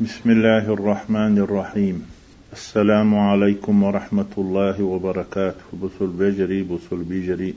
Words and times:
بسم 0.00 0.30
الله 0.30 0.72
الرحمن 0.72 1.38
الرحيم 1.38 2.06
السلام 2.52 3.14
عليكم 3.18 3.82
ورحمة 3.82 4.32
الله 4.38 4.82
وبركاته 4.82 5.64
بسل 5.82 6.06
بجري 6.06 6.62
بسل 6.62 6.96
بجري 6.96 7.54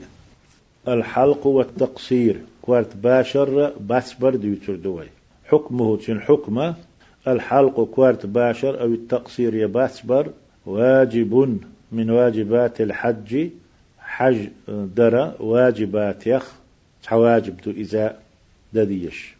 الحلق 0.88 1.46
والتقصير 1.46 2.40
كوارت 2.62 2.96
باشر 2.96 3.72
باسبر 3.80 4.36
ديوتر 4.36 4.74
دوي 4.74 5.06
حكمه 5.46 5.96
تشن 5.96 6.20
حكمه 6.20 6.74
الحلق 7.28 7.84
كوارت 7.84 8.26
باشر 8.26 8.80
أو 8.80 8.86
التقصير 8.86 9.54
يا 9.54 9.66
باسبر 9.66 10.30
واجب 10.66 11.60
من 11.92 12.10
واجبات 12.10 12.80
الحج 12.80 13.48
حج 13.98 14.48
درى 14.68 15.34
واجبات 15.40 16.26
يخ 16.26 16.52
حواجب 17.06 17.54
إذا 17.66 18.16
دديش 18.72 19.35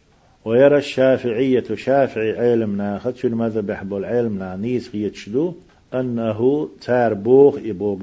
ويرى 0.46 0.78
الشافعية 0.78 1.64
شافعي 1.74 2.38
علمنا 2.38 2.98
خدش 2.98 3.24
ماذا 3.24 3.60
بحبو 3.60 3.98
العلمنا؟ 3.98 4.56
نيس 4.56 4.94
يتشدو 4.94 5.54
أنه 5.94 6.68
تار 6.80 7.14
بوغ 7.14 7.58
إبوغ 7.70 7.98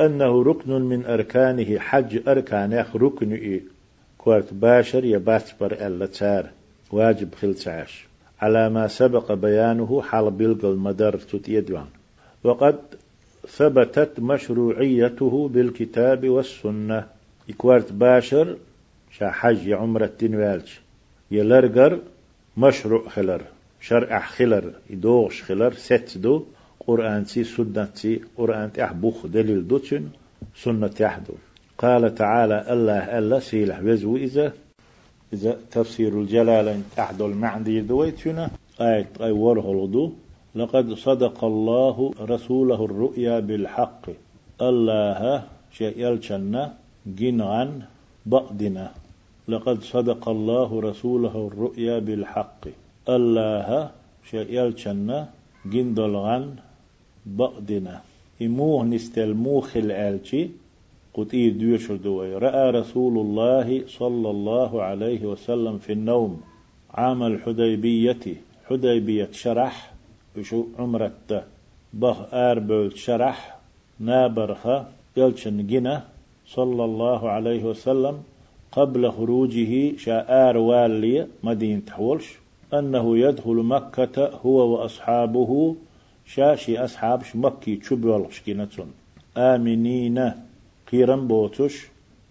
أنه 0.00 0.42
ركن 0.42 0.72
من 0.72 1.06
أركانه 1.06 1.78
حج 1.78 2.28
أركان 2.28 2.72
يخ 2.72 2.96
ركن 2.96 3.32
إيه 3.32 3.60
كوارت 4.18 4.54
باشر 4.54 5.04
يباتبر 5.04 5.72
ألا 5.86 6.06
تار 6.06 6.50
واجب 6.92 7.34
خلتعاش 7.34 8.06
على 8.40 8.70
ما 8.70 8.88
سبق 8.88 9.32
بيانه 9.32 10.02
حال 10.02 10.30
بلغ 10.30 10.72
المدر 10.72 11.18
تتيدوان 11.18 11.86
وقد 12.44 12.78
ثبتت 13.48 14.20
مشروعيته 14.20 15.48
بالكتاب 15.48 16.28
والسنة. 16.28 17.06
إكوارت 17.50 17.92
باشر 17.92 18.56
شا 19.10 19.30
حج 19.30 19.72
عمرة 19.72 20.10
تنوالش. 20.18 20.83
يلرجر 21.36 21.92
مشروع 22.56 23.08
خلر 23.08 23.42
شرع 23.80 24.20
خلر 24.36 24.64
يدوغش 24.90 25.42
خلر 25.42 25.72
ست 25.88 26.18
دو 26.18 26.34
قرآن 26.86 27.24
تي 27.24 27.44
سنة 27.44 27.84
تي 27.84 28.20
قرآن 28.36 28.72
تي 28.72 28.84
أحبوخ 28.84 29.26
دليل 29.26 29.68
دوتشن 29.68 30.04
سنة 30.62 30.94
يحدو 31.00 31.34
قال 31.78 32.14
تعالى 32.14 32.58
الله 32.72 33.18
ألا 33.18 33.38
سيلح 33.40 33.78
وزو 33.82 34.16
إذا 34.16 34.52
إذا 35.32 35.58
تفسير 35.70 36.20
الجلالة 36.20 36.82
أحدو 36.98 37.26
المعدي 37.26 37.80
دويتنا 37.80 38.50
آية 38.80 39.08
أي 39.20 39.30
ورهل 39.30 40.12
لقد 40.54 40.94
صدق 40.94 41.44
الله 41.44 42.14
رسوله 42.20 42.84
الرؤيا 42.84 43.40
بالحق. 43.40 44.04
الله 44.62 45.44
شيء 45.72 45.94
يلشنا 45.98 46.74
جنعا 47.06 47.82
بأدنا 48.26 48.92
لقد 49.48 49.82
صدق 49.82 50.28
الله 50.28 50.80
رسوله 50.80 51.48
الرؤيا 51.52 51.98
بالحق. 51.98 52.64
الله 53.08 53.90
شيء 54.30 54.48
يلشنا 54.50 55.28
جندلغن 55.66 56.56
بأدنا. 57.26 58.00
إموه 58.42 58.84
نستلموخ 58.84 59.76
الآلشي 59.76 60.48
قد 61.14 61.28
إيه 61.34 61.52
ديوشر 61.52 61.96
دوي 61.96 62.34
رأى 62.34 62.70
رسول 62.70 63.18
الله 63.18 63.86
صلى 63.86 64.30
الله 64.30 64.82
عليه 64.82 65.22
وسلم 65.26 65.78
في 65.78 65.92
النوم 65.92 66.40
عام 66.94 67.22
الحديبية 67.22 68.24
حديبية 68.70 69.28
شرح 69.32 69.92
بشو 70.36 70.64
عمرت. 70.78 71.44
بخ 71.94 72.34
آربول 72.34 72.98
شرح 72.98 73.58
نابرخة 74.00 74.86
يلشن 75.16 75.66
جنة 75.66 76.04
صلى 76.46 76.84
الله 76.84 77.28
عليه 77.28 77.64
وسلم 77.64 78.22
قبل 78.76 79.10
خروجه 79.10 79.96
شاء 79.96 80.56
والي 80.56 81.26
مدينة 81.42 81.82
حولش 81.90 82.26
أنه 82.74 83.18
يدخل 83.18 83.54
مكة 83.54 84.30
هو 84.44 84.58
وأصحابه 84.72 85.76
شاشي 86.26 86.78
أصحاب 86.78 87.22
مكي 87.34 87.76
تشبولش 87.76 88.40
كينتون 88.40 88.90
آمنين 89.36 90.32
قيران 90.92 91.28
بوتش 91.28 91.74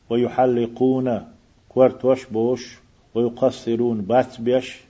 ويحلقون 0.09 1.07
كورتوش 1.69 2.25
بوش 2.25 2.63
ويقصرون 3.15 4.01
بات 4.01 4.41
بيش 4.41 4.81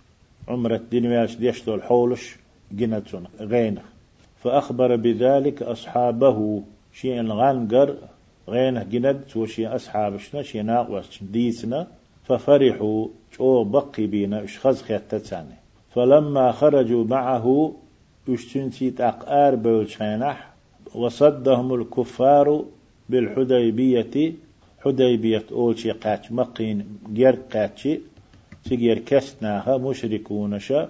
عمرة 0.48 0.82
دينوياش 0.92 1.36
ديش 1.36 1.64
دول 1.66 1.84
حولش 1.84 2.36
جنتون 2.72 3.24
غين 3.40 3.78
فأخبر 4.44 4.96
بذلك 4.96 5.64
أصحابه 5.64 6.64
شيء 6.94 7.28
غانقر 7.28 7.96
غين 8.48 8.90
جند 8.90 9.24
وشي 9.36 9.68
أصحابشنا 9.68 10.42
شي 10.42 10.62
ناقوش 10.62 11.24
ديسنا 11.24 11.88
ففرحوا 12.24 13.08
شو 13.32 13.64
بقي 13.64 14.06
بينا 14.08 14.44
اشخاص 14.44 14.84
خيتتاني 14.84 15.56
فلما 15.96 16.52
خرجوا 16.52 17.04
معه 17.04 17.74
اشتنتي 18.30 18.92
تقار 18.92 19.56
بولشينح 19.56 20.54
وصدهم 20.96 21.74
الكفار 21.74 22.66
بالحديبية 23.10 24.34
حديبية 24.86 25.46
أول 25.52 25.80
شي 25.80 25.92
قاتش 25.92 26.32
مقين 26.32 26.86
غير 27.16 27.36
قاتشي 27.54 28.00
تجير 28.66 29.00
كسناها 29.00 29.78
مشركون 29.78 30.60
شا 30.60 30.90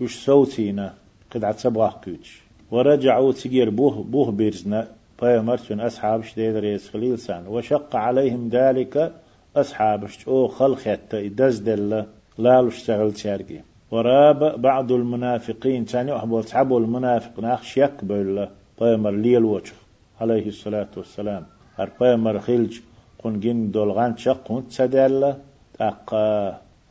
وش 0.00 0.24
صوتينا 0.24 0.94
قد 1.30 1.44
عتصبغاه 1.44 2.00
كوتش. 2.04 2.40
ورجعوا 2.70 3.32
تجير 3.32 3.70
بوه 3.70 4.02
بوه 4.02 4.30
بيرزنا. 4.30 4.88
بيمرتون 5.22 5.80
أصحاب 5.80 6.22
شديد 6.22 6.56
ريس 6.56 6.90
خليل 6.90 7.18
سان 7.18 7.46
وشق 7.46 7.96
عليهم 7.96 8.48
ذلك 8.48 9.12
أصحاب 9.56 10.06
أو 10.28 10.48
خلخت 10.48 11.14
دز 11.14 11.58
دل 11.58 12.04
لا 12.38 12.68
اشتغل 12.68 13.12
تشاركي 13.12 13.60
وراب 13.90 14.62
بعض 14.62 14.92
المنافقين. 14.92 15.84
تاني 15.84 16.16
أحبول 16.16 16.44
تعبوا 16.44 16.80
المنافق 16.80 17.40
ناخ 17.40 17.62
شك 17.62 17.92
بل 18.02 18.48
بيمر 18.80 19.10
لي 19.10 19.36
الوجه 19.36 19.72
عليه 20.20 20.46
الصلاة 20.46 20.88
والسلام. 20.96 21.46
هر 21.76 21.90
بيمر 22.00 22.38
خلج. 22.38 22.80
قن 23.18 23.40
جن 23.40 23.70
دولغان 23.70 24.16
شق 24.16 24.48
قن 24.48 24.68
تسدل. 24.68 25.34
تاق 25.78 26.14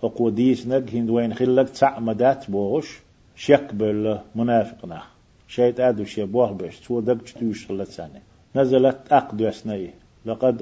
وقوديس 0.01 0.67
نج 0.67 0.95
هند 0.95 1.09
وين 1.09 1.33
خلق 1.33 1.63
تعمدات 1.63 2.51
بوش. 2.51 2.99
شك 3.35 3.73
بل 3.73 4.17
منافق 4.35 4.85
ناخ. 4.85 5.18
شيت 5.53 5.79
أدو 5.79 6.03
شي 6.03 6.23
بوه 6.33 6.51
بيش 6.51 6.79
تو 6.79 6.99
دق 6.99 7.19
تشتوش 7.23 7.71
لسانه 7.71 8.21
نزلت 8.55 8.99
أقد 9.11 9.41
يسني 9.41 9.89
لقد 10.25 10.57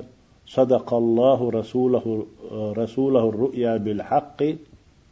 صدق 0.48 0.94
الله 0.94 1.40
رسوله 1.52 2.26
رسوله 2.54 3.30
الرؤيا 3.30 3.78
بالحق. 3.78 4.44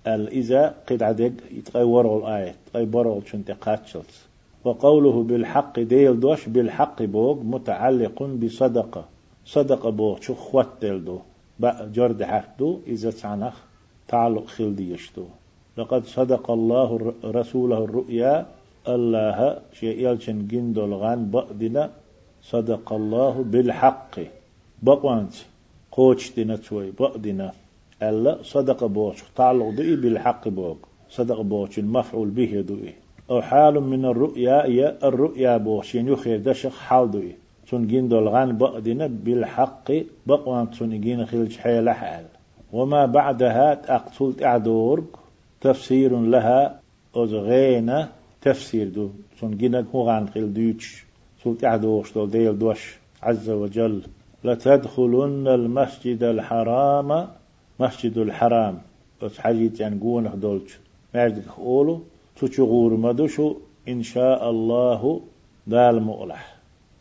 الإذا 0.08 0.76
قد 0.88 1.04
عدق 1.04 1.34
يتغير 1.52 2.18
الآية 2.18 2.56
تغير 2.74 3.22
شنت 3.26 3.52
قاتشلت 3.52 4.14
وقوله 4.64 5.24
بالحق 5.24 5.80
ديل 5.80 6.20
دوش. 6.20 6.50
بالحق 6.50 7.04
بوغ 7.04 7.44
متعلق 7.44 8.24
بصدقة 8.24 9.06
صدقة 9.46 9.90
بوغ 9.90 10.20
شو 10.22 10.34
خوات 10.34 10.68
ديل 10.82 11.06
دو. 11.06 11.20
جرد 11.96 12.24
حقدو 12.24 12.80
إذا 12.88 13.12
تعنخ 13.12 13.56
تعلق 14.08 14.46
خل 14.46 14.76
ديشتو 14.76 15.26
لقد 15.78 16.06
صدق 16.06 16.52
الله 16.52 17.14
رسوله 17.26 17.84
الرؤيا 17.84 18.46
الله 18.90 19.58
شيء 19.74 20.00
يلشن 20.08 20.48
جندل 20.48 20.94
غان 20.94 21.32
بقدنا 21.32 21.90
صدق 22.42 22.94
الله 22.94 23.44
بالحق. 23.44 24.16
بقوانت 24.84 25.34
قوش 25.92 26.36
دينا 26.36 26.56
توي 26.56 26.92
بقدنا 27.00 27.52
ألا 28.04 28.44
صدق 28.44 28.86
بوش. 28.86 29.24
تعلق 29.36 29.70
دوئي 29.70 29.96
بالحق 29.96 30.48
بوك. 30.48 30.78
صدق 31.10 31.42
بوش. 31.42 31.80
المفعول 31.80 32.30
به 32.30 32.62
دوئي 32.68 32.94
أو 33.30 33.42
حال 33.42 33.80
من 33.80 34.06
الرؤيا 34.06 34.66
يا 34.66 34.98
الرؤيا 35.04 35.58
بوش. 35.58 35.96
يخير 35.96 36.40
دشخ 36.40 36.78
حال 36.78 37.12
دوئي 37.12 37.36
تون 37.68 37.88
جندل 37.88 38.28
غان 38.28 38.58
بقدنا 38.58 39.08
بالحق. 39.08 39.92
بقوانت 40.28 40.76
تون 40.76 41.02
جين 41.02 41.26
خلج 41.26 41.58
حيل 41.58 41.90
حال. 41.90 42.26
وما 42.74 43.06
بعدها 43.06 43.96
أقتلت 43.96 44.44
أعدورك. 44.44 45.10
تفسير 45.62 46.20
لها 46.20 46.80
أزغينا. 47.16 48.10
تفسير 48.46 48.88
دو. 48.90 49.10
سون 49.40 49.58
جينك 49.58 49.86
هو 49.96 50.10
عن 50.10 50.26
قيل 50.28 50.54
ديوتش 50.54 51.06
سلت 51.44 51.64
أعدوش 51.64 52.14
دول 52.14 52.30
ديل 52.30 52.60
دوش. 52.60 52.84
عز 53.24 53.50
وجل 53.50 54.02
لتدخلن 54.44 55.48
المسجد 55.48 56.24
الحرام. 56.24 57.28
مسجد 57.80 58.18
الحرام. 58.18 58.76
بس 59.22 59.38
حاجيت 59.38 59.80
يعني 59.80 60.00
قونه 60.00 60.36
دولش 60.36 60.80
ماجدك 61.14 61.60
أولو 61.60 62.02
تشغور 62.36 62.92
مدوشو 62.96 63.56
إن 63.88 64.04
شاء 64.04 64.50
الله 64.50 65.22
دال 65.68 66.02
مؤلح 66.02 66.56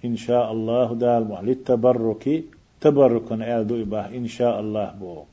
إن 0.05 0.17
شاء 0.17 0.52
الله 0.52 0.94
دال 0.94 1.25
مؤلح 1.29 1.40
للتبرك 1.40 2.44
تبركا 2.81 3.35
أعدو 3.52 3.82
إباه 3.82 4.06
إن 4.19 4.26
شاء 4.26 4.61
الله 4.61 4.94
بوك 5.00 5.32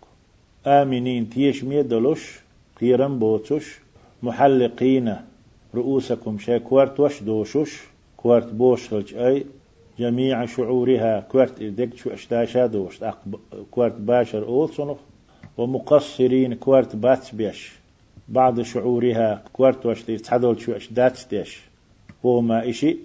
آمنين 0.68 1.30
تيش 1.30 1.64
ميدلوش 1.64 2.40
قيران 2.80 3.20
بوتوش 3.20 3.80
محلقين 4.24 5.16
رؤوسكم 5.76 6.38
شيء 6.38 6.58
كوارت 6.58 7.00
وش 7.00 7.24
دوشوش 7.24 7.84
كوارت 8.18 8.54
بوش 8.54 8.94
أي 9.14 9.46
جميع 10.00 10.46
شعورها 10.46 11.20
كوارت 11.20 11.64
دك 11.64 11.96
شو 11.96 12.10
اشتاشا 12.10 12.66
دوش 12.66 13.00
كوارت 13.72 13.98
باشر 13.98 14.44
أول 14.44 14.70
صنف 14.70 14.98
ومقصرين 15.58 16.54
كوارت 16.54 16.96
بات 16.96 17.36
بيش. 17.36 17.72
بعد 18.30 18.62
شعورها 18.62 19.44
كوارت 19.54 19.86
واشتي 19.86 20.18
تحدول 20.18 20.62
شو 20.62 20.72
اش 20.72 20.94
داتستيش 20.94 21.62
وما 22.24 22.70
إشي 22.70 22.98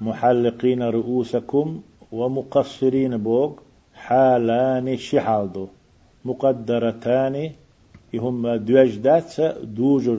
محلقين 0.00 0.82
رؤوسكم 0.82 1.80
ومقصرين 2.12 3.16
بوغ 3.16 3.52
حالان 3.94 4.96
شحالدو 4.96 5.66
مقدرتان 6.24 7.50
هم 8.14 8.56
دوج 8.56 8.96
داتس 8.96 9.40
دوجر 9.76 10.14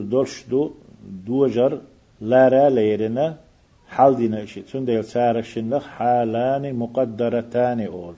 دو 0.50 0.70
دوجر 1.26 1.80
لارا 2.20 2.68
ليرنا 2.68 3.36
حال 3.88 4.16
دينا 4.16 4.42
إشي. 4.42 4.60
تنديل 4.60 5.04
سارة 5.04 5.40
شنخ 5.40 5.86
حالان 5.86 6.74
مقدرتان 6.74 7.80
أول. 7.80 8.14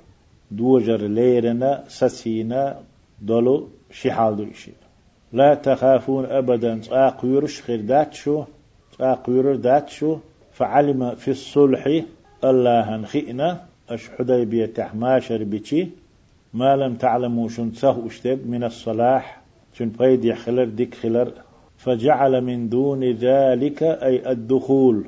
دوجر 0.51 1.01
ليرنا 1.01 1.85
سسينا 1.89 2.81
دولو 3.23 3.69
شحال 3.91 4.37
دو 4.37 4.45
إشي. 4.51 4.73
لا 5.33 5.55
تخافون 5.55 6.25
أبدا. 6.25 6.81
تاقيرش 6.81 7.63
خير 7.63 7.81
داتشو 7.81 8.45
تاقير 8.99 9.57
داتشو 9.57 10.19
فعلم 10.53 11.15
في 11.15 11.31
الصلح 11.31 12.03
الله 12.45 12.81
هنخئنا 12.81 13.61
أش 13.89 14.11
حديبية 14.19 14.67
تحماشر 14.67 15.45
بيشي. 15.45 15.89
ما 16.55 16.77
لم 16.77 16.95
تعلموا 16.95 17.49
شن 17.49 17.73
سه 17.73 18.07
اشتب 18.07 18.51
من 18.51 18.65
الصلاح. 18.65 19.41
شن 19.79 19.89
بيد 19.89 20.25
يخلر 20.25 20.65
ديك 20.65 20.95
خلر 20.95 21.33
فجعل 21.77 22.41
من 22.41 22.69
دون 22.69 23.05
ذلك 23.05 23.83
أي 23.83 24.33
الدخول. 24.33 25.07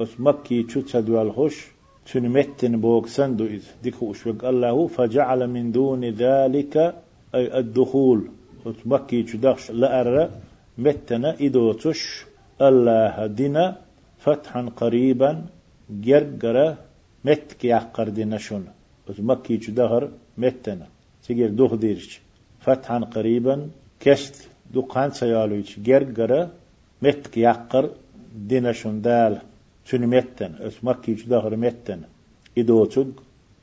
بس 0.00 0.20
مكي 0.20 0.62
تشتسدوا 0.62 1.22
الخش 1.22 1.66
شن 2.06 2.28
متن 2.28 2.80
بوك 2.80 3.06
سندو 3.06 3.44
إذ 3.44 3.64
ديك 3.82 4.02
وشوق 4.02 4.44
الله 4.44 4.86
فجعل 4.86 5.46
من 5.46 5.72
دون 5.72 6.04
ذلك 6.04 6.94
أي 7.34 7.58
الدخول. 7.58 8.28
بس 8.66 8.74
مكي 8.86 9.22
تشدخش 9.22 9.70
لأر 9.70 10.30
متنا 10.78 11.36
إدوتش. 11.40 12.24
الله 12.60 13.26
دينا 13.26 13.76
فتحا 14.18 14.62
قريبا 14.76 15.44
جرجرة 15.90 16.78
متك 17.24 17.64
يحقر 17.64 18.08
دينا 18.08 18.38
شن 18.38 18.64
بس 19.08 19.20
مكي 19.20 19.56
تشدهر 19.56 20.10
متنا 20.38 20.86
تجير 21.28 21.50
دوخ 21.50 21.74
ديرش. 21.74 22.20
فتحا 22.60 22.98
قريبا 22.98 23.70
كشت. 24.00 24.48
دوقان 24.70 25.10
سيالويش 25.10 25.80
جرجرة 25.80 26.50
متك 27.02 27.38
يحقر 27.38 27.90
دينا 28.48 28.72
شن 28.72 29.00
دال 29.02 29.38
شن 29.84 30.06
متن 30.06 30.52
اس 30.60 30.84
مكي 30.84 31.14
تشدهر 31.14 31.56
متن 31.56 32.00
إدوتوج 32.58 33.06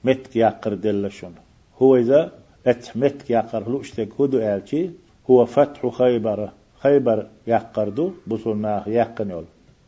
متك 0.03 0.35
يحقر 0.35 0.73
دل 0.73 1.11
شن 1.11 1.33
هو 1.81 1.95
إذا 1.95 2.31
ات 2.67 2.97
متك 2.97 3.29
يحقر 3.29 3.69
لوشتك 3.69 4.09
هدو 4.21 4.37
آلتي 4.39 4.91
هو 5.29 5.45
فتح 5.45 5.89
خيبر 5.89 6.49
خيبر 6.83 7.27
يحقردو 7.47 8.11
بصرناه 8.27 8.89
يحقن 8.89 9.45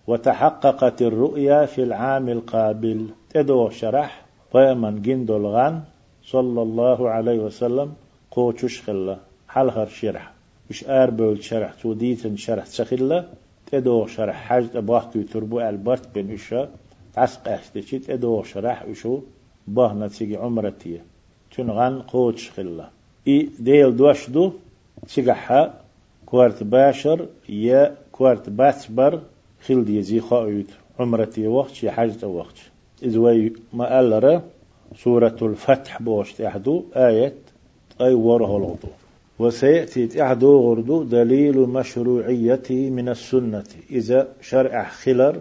وتحققت 0.07 1.01
الرؤيا 1.01 1.65
في 1.65 1.83
العام 1.83 2.29
القابل 2.29 3.07
تدو 3.29 3.69
شرح 3.69 4.25
ويمن 4.53 5.01
جندل 5.01 5.45
غان 5.45 5.81
صلى 6.23 6.61
الله 6.61 7.09
عليه 7.09 7.39
وسلم 7.39 7.93
قوتش 8.31 8.81
خلا 8.81 9.17
حلهر 9.47 9.87
شرح 9.87 10.31
مش 10.71 10.83
أربول 10.88 11.44
شرح 11.44 11.73
توديتن 11.73 12.35
شرح 12.35 12.65
سخلا 12.65 13.25
تدو 13.71 14.07
شرح 14.07 14.35
حاج 14.35 14.65
أباحكي 14.75 15.23
تربو 15.23 15.59
البرت 15.59 16.15
بن 16.15 16.33
إشا 16.33 16.69
عسق 17.18 17.47
أحتشي 17.47 18.00
تدو 18.00 18.44
شرح 18.44 18.83
إشو 18.83 19.19
باه 19.68 20.07
تيجي 20.07 20.38
عمرتي 20.38 21.01
تنغان 21.56 22.01
قوتش 22.01 22.51
خلا 22.51 22.89
إي 23.27 23.50
ديل 23.59 23.95
دوشدو 23.95 24.53
تيجحها 25.07 25.81
كوارت 26.25 26.63
باشر 26.63 27.27
يا 27.50 27.97
كوارت 28.12 28.50
باسبر 28.50 29.21
خل 29.65 29.85
دي 29.85 30.01
زي 30.01 30.19
خايد 30.19 30.69
عمرتي 31.00 31.47
وقت 31.47 31.73
شي 31.73 31.91
حاجة 31.91 32.27
وقت 32.27 32.59
إذ 33.03 33.15
ما 33.73 34.00
ألرا 34.00 34.41
سورة 34.95 35.38
الفتح 35.41 36.01
بوشت 36.01 36.41
تحدو 36.41 36.83
آية 36.95 37.33
أي 38.01 38.13
وره 38.13 38.57
الغضو 38.57 39.00
وسيأتي 39.41 40.07
تحدو 40.07 40.51
غردو 40.65 41.03
دليل 41.03 41.57
مشروعيته 41.59 42.89
من 42.89 43.09
السنة. 43.09 43.63
إذا 43.91 44.27
شرع 44.41 44.89
خلر 44.89 45.35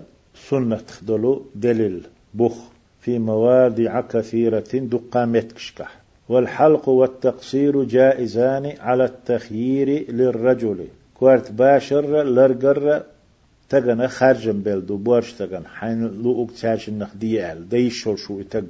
سنة 0.49 0.85
خدلو 0.95 1.47
دليل 1.55 2.07
بخ 2.35 2.57
في 3.01 3.19
موادع 3.19 4.01
كثيرة 4.01 4.71
دقامت 4.75 5.53
كشكح 5.53 6.01
والحلق 6.29 6.89
والتقصير 6.89 7.85
جائزان 7.85 8.73
على 8.81 9.05
التخيير 9.05 10.13
للرجل. 10.13 10.79
كوارت 11.15 11.53
باشر 11.53 12.23
لرقر 12.23 13.03
تغنى 13.69 14.09
خارجن 14.09 14.59
بلدو 14.61 14.97
بورش 14.97 15.33
تغن. 15.33 15.67
حين 15.67 16.23
لو 16.23 16.45
اكتاش 16.45 16.89
النخ 16.89 17.17
ديال 17.17 17.69
ديشول 17.69 18.19
شو 18.19 18.43
تغ 18.43 18.63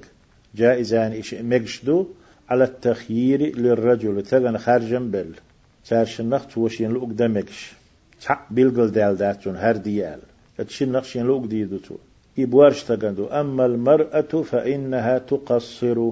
جائزان 0.54 1.12
إيش 1.12 1.34
مجشدو 1.34 2.06
على 2.50 2.64
التخيير 2.64 3.58
للرجل. 3.58 4.22
تغن 4.22 4.58
خارجن 4.58 5.10
بل. 5.10 5.30
تارش 5.88 6.20
النخ 6.20 6.46
توشين 6.46 6.90
لو 6.90 7.04
دمكش. 7.04 7.72
تحق 8.22 8.52
بيلقل 8.52 8.90
دال 8.90 9.16
داتون 9.16 9.56
هر 9.56 9.76
ديال. 9.76 10.20
تشين 10.68 10.92
نخشين 10.92 11.24
لو 11.26 11.46
ديدو 11.46 11.78
تو 11.78 11.94
إبوارش 12.38 12.82
تغندو. 12.82 13.26
أما 13.26 13.66
المرأة 13.66 14.42
فإنها 14.50 15.18
تقصر. 15.18 16.10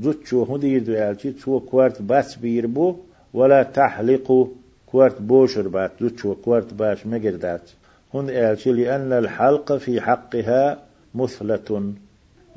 زوتشو 0.00 0.42
هديدو 0.42 0.92
يالتي 0.92 1.32
تو 1.32 1.60
كوارت 1.60 2.02
باس 2.02 2.36
بيربو. 2.36 2.96
ولا 3.34 3.62
تحلق 3.62 4.48
كوارت 4.86 5.20
بوشر 5.20 5.68
بات. 5.68 5.92
زوتشو 6.00 6.34
كوارت 6.34 6.74
باش 6.74 7.06
مجردات 7.06 7.70
هن 8.14 8.30
آلشي 8.30 8.72
لأن 8.72 9.12
الحلق 9.12 9.72
في 9.72 10.00
حقها 10.00 10.82
مثلة 11.14 11.92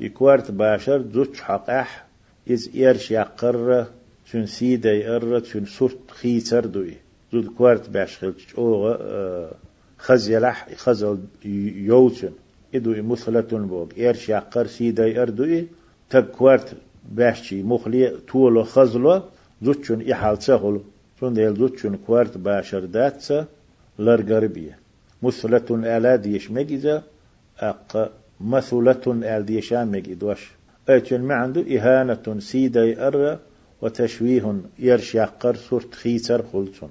يكوارت 0.00 0.50
باشر. 0.50 1.04
زوج 1.12 1.36
حقح 1.36 2.04
إز 2.50 2.70
إيرش 2.74 3.10
يقر 3.10 3.86
شن 4.30 4.46
سيدة 4.46 4.90
يقر 4.90 5.44
شن 5.44 5.66
سرت 5.66 6.10
خيسر 6.10 6.66
دوي 6.66 6.94
زود 7.32 7.46
كوارت 7.46 7.88
باش 7.88 8.18
خلتش 8.18 8.54
أو 8.58 8.96
خزيلح 9.98 10.68
خزل 10.76 11.18
يوتشن. 11.44 12.32
إدو 12.74 13.02
مثلة 13.02 13.40
بوغ. 13.40 13.88
إيرش 13.98 14.28
يقر 14.28 14.66
سيدة 14.66 15.04
يقر 15.06 15.64
تب 16.10 16.24
كوارت 16.24 16.74
باشي 17.08 17.62
مخلي 17.62 18.16
طول 18.28 18.66
خزلو 18.66 19.22
زوتشن 19.62 20.10
إحال 20.12 20.42
سهل 20.42 20.80
شن 21.20 21.32
ديل 21.34 21.54
زوتشن 21.56 21.96
كوارت 22.06 22.38
باشر 22.38 22.84
داتسا 22.84 23.46
لرقربيه 23.98 24.78
مثلة 25.22 25.68
آلا 25.70 26.16
ديش 26.16 26.50
مجيزة 26.50 27.02
أق 27.58 28.12
مثلة 28.40 29.04
آل 29.06 29.46
ديشان 29.46 29.86
مجيدوش 29.88 30.50
أيتن 30.90 31.20
ما 31.20 31.34
عنده 31.34 31.60
إهانة 31.76 32.38
سيدة 32.38 33.06
أر 33.08 33.38
وتشويه 33.82 34.54
يرش 34.78 35.14
يقر 35.14 35.54
سرت 35.54 35.94
خيسر 35.94 36.42
خلصن. 36.52 36.88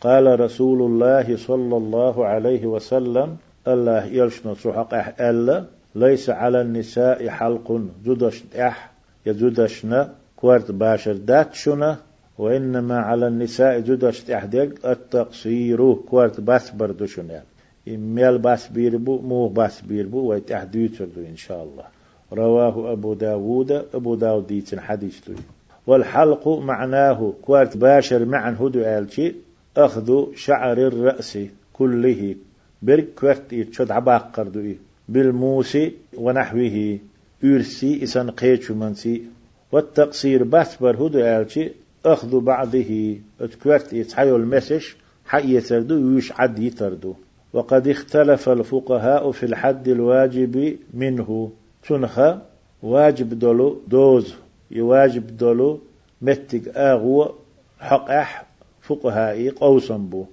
قال 0.00 0.40
رسول 0.40 0.82
الله 0.82 1.36
صلى 1.36 1.76
الله 1.76 2.26
عليه 2.26 2.66
وسلم 2.66 3.36
الله 3.68 4.04
يرشنا 4.04 4.54
صحق 4.54 4.94
أح 4.94 5.20
ألا 5.20 5.64
ليس 5.94 6.30
على 6.30 6.60
النساء 6.60 7.28
حلق 7.28 7.80
زدش 8.06 8.42
أح 8.56 8.92
يزدشنا 9.26 10.14
كوارت 10.36 10.70
باشر 10.70 11.16
داتشنا 11.16 11.96
وإنما 12.38 12.98
على 12.98 13.28
النساء 13.28 13.80
زدش 13.80 14.30
أحدق 14.30 14.88
التقصير 14.88 15.94
كوارت 15.94 16.40
باس 16.40 16.70
بردشنا 16.70 17.42
إميال 17.88 18.38
باس 18.38 18.68
بيربو 18.68 19.18
مو 19.18 19.48
باس 19.48 19.80
بيربو 19.80 20.20
ويتحديث 20.30 21.02
إن 21.16 21.36
شاء 21.36 21.62
الله. 21.62 21.99
رواه 22.32 22.92
أبو 22.92 23.14
داود 23.14 23.72
أبو 23.72 24.14
داود 24.14 24.46
ديتن 24.46 24.80
حديث 24.80 25.20
والحلق 25.86 26.48
معناه 26.48 27.34
كوارت 27.42 27.76
باشر 27.76 28.24
معن 28.24 28.54
هدو 28.54 28.80
آلشي 28.80 29.34
أخذ 29.76 30.34
شعر 30.34 30.78
الرأس 30.78 31.38
كله 31.72 32.36
برك 32.82 33.08
كوارت 33.20 33.52
يتشد 33.52 33.90
عباق 33.90 34.30
قردو 34.36 34.74
بالموسي 35.08 35.92
ونحوه 36.16 36.98
يرسي 37.42 38.02
إسان 38.02 38.30
قيتشو 38.30 38.74
منسي. 38.74 39.22
والتقصير 39.72 40.44
باسبر 40.44 40.96
هدو 40.96 41.18
آلشي 41.18 41.70
أخذ 42.04 42.40
بعضه 42.40 43.18
اتكوارت 43.40 43.92
يتحيو 43.92 44.36
المسش 44.36 44.96
حي 45.26 45.54
يتردو 45.54 45.98
يوش 45.98 46.32
عد 46.32 46.58
يتردو. 46.58 47.14
وقد 47.52 47.88
اختلف 47.88 48.48
الفقهاء 48.48 49.30
في 49.30 49.46
الحد 49.46 49.88
الواجب 49.88 50.76
منه. 50.94 51.50
تنخى 51.88 52.38
واجب 52.82 53.38
دولو 53.38 53.80
دوز 53.88 54.34
يواجب 54.70 55.36
دولو 55.36 55.80
متك 56.22 56.68
آغو 56.68 57.34
حق 57.80 58.10
أح 58.10 58.44
فقهاء 58.82 59.50
قوسا 59.50 59.96
بو. 59.96 60.26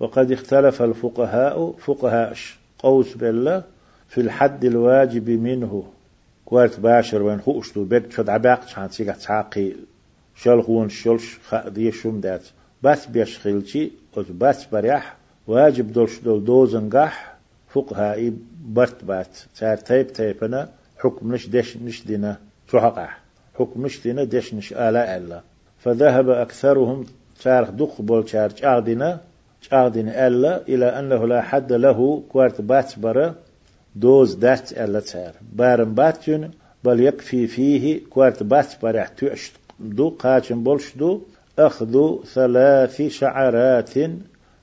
وقد 0.00 0.32
اختلف 0.32 0.82
الفقهاء 0.82 1.74
فقهاء 1.78 2.34
قوس 2.78 3.14
بالله 3.14 3.64
في 4.08 4.20
الحد 4.20 4.64
الواجب 4.64 5.30
منه. 5.30 5.84
كوارت 6.44 6.80
باشر 6.80 7.22
وين 7.22 7.40
خوشتو 7.40 7.84
بيت 7.84 8.12
شد 8.12 8.28
عباق 8.28 8.68
شان 8.68 8.88
سيقع 8.88 9.12
تعاقي 9.12 9.72
شلخون 10.36 10.88
شلش 10.88 11.38
خدي 11.48 11.92
شم 11.92 12.20
دات 12.20 12.42
بس 12.82 13.06
بيش 13.06 13.38
خلشي 13.38 13.90
بس 14.16 14.66
بريح 14.66 15.16
واجب 15.46 15.92
دولش 15.92 16.18
دول 16.18 16.44
دوزن 16.44 16.90
قح 16.90 17.36
فقهاء 17.68 18.32
برت 18.64 19.04
بات. 19.04 19.38
تار 19.58 19.76
تيب 19.76 20.12
تيبنا 20.12 20.68
حكم 20.98 21.34
نش 21.34 21.46
دش 21.46 21.76
نش 21.76 22.06
دينا 22.06 22.36
تحقح 22.68 23.20
حكم 23.58 23.86
نش 23.86 24.02
دينا 24.02 24.24
دش 24.24 24.54
نش 24.54 24.72
آلاء 24.72 25.16
الله 25.16 25.40
فذهب 25.78 26.28
أكثرهم 26.30 27.06
تارخ 27.42 27.70
دق 27.70 28.00
بول 28.00 28.28
شار 28.28 28.50
شاردنا 28.56 29.20
شاردنا 29.60 30.26
ألا 30.26 30.62
إلى 30.68 30.86
أنه 30.86 31.26
لا 31.26 31.40
حد 31.42 31.72
له 31.72 32.22
كوارت 32.28 32.60
بات 32.60 32.98
برا 32.98 33.34
دوز 33.96 34.34
دات 34.34 34.72
ألا 34.72 35.00
تار. 35.00 35.32
بارم 35.52 35.94
باتون 35.94 36.50
بل 36.84 37.00
يكفي 37.00 37.46
فيه 37.46 38.00
كوارت 38.10 38.42
بات 38.42 38.82
برا 38.82 39.04
تعشت 39.04 39.52
دو 39.80 40.08
قاتم 40.08 40.62
بولش 40.62 40.96
دو. 40.96 41.22
أخذ 41.58 42.24
ثلاث 42.34 43.02
شعرات 43.02 43.98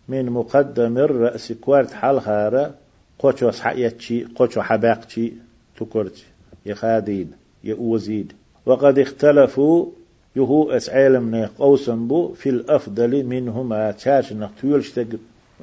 من 0.08 0.26
مقدم 0.30 0.98
الرأس 0.98 1.52
كوارت 1.52 1.94
حلخارة. 1.94 2.74
قوشو 3.20 3.52
حياتشي 3.52 4.26
قوشو 4.36 4.62
حباقشي 4.62 5.34
تكرت 5.80 6.24
يخادين 6.66 7.32
يؤوزيد 7.64 8.34
وقد 8.66 9.00
اختلفوا 9.00 9.86
يهو 10.36 10.72
اس 10.72 10.90
علم 10.90 11.50
قوسم 11.60 12.08
بو 12.08 12.34
في 12.34 12.50
الأفضل 12.50 13.24
منهما 13.24 13.92
تاش 13.92 14.34
نختويلش 14.34 14.92
تق 14.92 15.08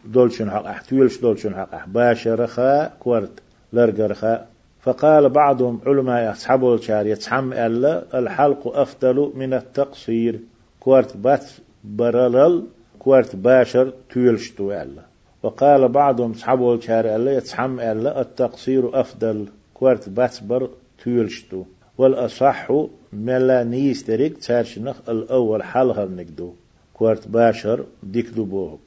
دولشن 0.04 0.50
حق 0.50 0.66
احتويلش 0.66 1.18
دولشن 1.18 1.54
حق 1.54 1.86
باشرخا 1.86 2.86
كورت 2.86 3.40
لرقرخا. 3.72 4.46
فقال 4.82 5.28
بعضهم 5.28 5.80
علماء 5.86 6.32
أصحاب 6.32 6.74
الشار 6.74 7.06
يتحم 7.06 7.52
ألا 7.52 8.18
الحلق 8.18 8.76
أفضل 8.76 9.32
من 9.34 9.54
التقصير. 9.54 10.40
كورت 10.80 11.16
بات 11.16 11.44
برلل 11.84 12.62
كورت 12.98 13.36
باشر 13.36 13.92
تويلشتو 14.10 14.72
ألا. 14.72 15.02
وقال 15.42 15.88
بعضهم 15.88 16.30
أصحاب 16.30 16.72
الشار 16.72 17.16
ألا 17.16 17.32
يتحم 17.36 17.80
ألا 17.80 18.20
التقصير 18.20 19.00
أفضل. 19.00 19.46
كورت 19.82 20.08
بات 20.08 20.42
بر 20.42 20.68
تويلشتو 21.04 21.62
والأصح 21.98 22.72
ملا 23.12 23.64
نيستريك 23.64 24.38
تارشنخ 24.38 24.96
الأول 25.08 25.62
حلها 25.62 26.04
نقدو 26.04 26.52
كورت 26.94 27.28
باشر 27.28 27.84
ديك 28.02 28.28
دبوهك 28.28 28.86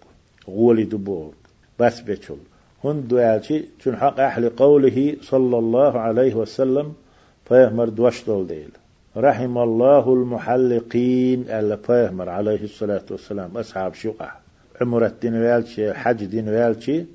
غولي 0.50 0.84
دبوهك 0.84 1.42
بس 1.80 2.00
بيتشل 2.00 2.38
هن 2.84 3.08
دوالشي 3.08 3.66
تنحق 3.84 4.20
أحل 4.20 4.50
قوله 4.50 5.16
صلى 5.22 5.58
الله 5.58 6.00
عليه 6.00 6.34
وسلم 6.36 6.94
فيهمر 7.46 7.90
دوشتول 7.90 8.48
ديل 8.48 8.72
رحم 9.18 9.58
الله 9.58 10.14
المحلقين 10.14 11.40
ألا 11.50 11.76
فيهمر 11.76 12.30
عليه 12.30 12.64
الصلاة 12.64 13.06
والسلام 13.12 13.58
أصحاب 13.58 13.94
شقع 13.94 14.32
عمرة 14.82 15.14
دين 15.22 15.36
والشي 15.36 15.94
حج 15.94 16.26
دين 16.26 16.50
والشي 16.50 17.06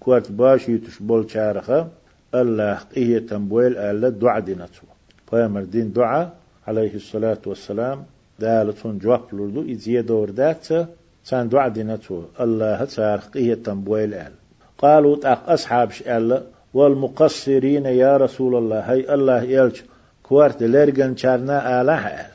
كورت 0.00 0.32
باش 0.32 0.68
يتش 0.68 0.98
بول 0.98 1.30
شارخة 1.30 1.88
الله 2.42 2.78
إيه 2.96 3.26
تنبويل 3.26 3.76
ألا 3.78 4.08
دعا 4.08 4.40
دينتو 4.40 4.86
فيهمر 5.30 5.64
دين 5.64 5.92
دعا 5.92 6.32
عليه 6.66 6.94
الصلاة 6.94 7.42
والسلام 7.46 8.04
دالتون 8.38 8.98
جواب 8.98 9.22
لردو 9.32 9.62
إزيه 9.72 10.00
دور 10.00 10.30
دات 10.30 10.66
سان 11.24 11.48
دعا 11.48 11.68
دينتو 11.68 12.22
الله 12.40 12.84
تارقية 12.84 13.54
تنبويل 13.54 14.14
أل 14.14 14.32
قالوا 14.78 15.16
تاق 15.16 15.50
أصحاب 15.50 15.90
شأل 15.90 16.42
والمقصرين 16.74 17.86
يا 17.86 18.16
رسول 18.16 18.56
الله. 18.56 18.80
هاي 18.90 19.14
الله 19.14 19.42
يلج 19.42 19.76
كوارت 20.22 20.62
لرغن 20.62 21.16
شارنا 21.16 21.80
آله 21.80 22.06
أل 22.06 22.32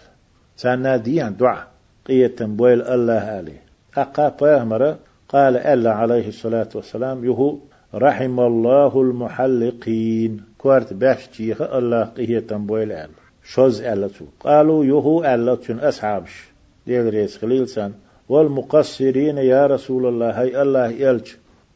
سانا 0.57 0.97
ديان 0.97 1.35
دعا 1.37 1.63
قية 2.07 2.27
تنبويل 2.27 2.81
الله 2.81 3.39
آله 3.39 3.57
أقا 3.97 4.29
فيهمر 4.29 4.95
قال 5.29 5.57
ألا 5.57 5.91
عليه 5.91 6.27
الصلاة 6.27 6.69
والسلام 6.75 7.25
يهو 7.25 7.57
رحم 7.95 8.39
الله 8.39 9.01
المحلقين. 9.01 10.41
كوارت 10.57 10.93
باش 10.93 11.41
الله 11.61 12.03
قية 12.03 12.39
تنبويل 12.39 12.91
آله 12.91 13.09
شوز 13.43 13.81
ألتو 13.81 14.25
قالوا 14.39 14.85
يهو 14.85 15.23
ألتون 15.23 15.79
أصحابش. 15.79 16.43
ديل 16.87 17.09
ريس 17.09 17.37
خليل 17.37 17.67
سان 17.67 17.93
والمقصرين 18.29 19.37
يا 19.37 19.67
رسول 19.67 20.05
الله 20.05 20.41
هاي 20.41 20.61
الله 20.61 20.87
يلج. 20.87 21.27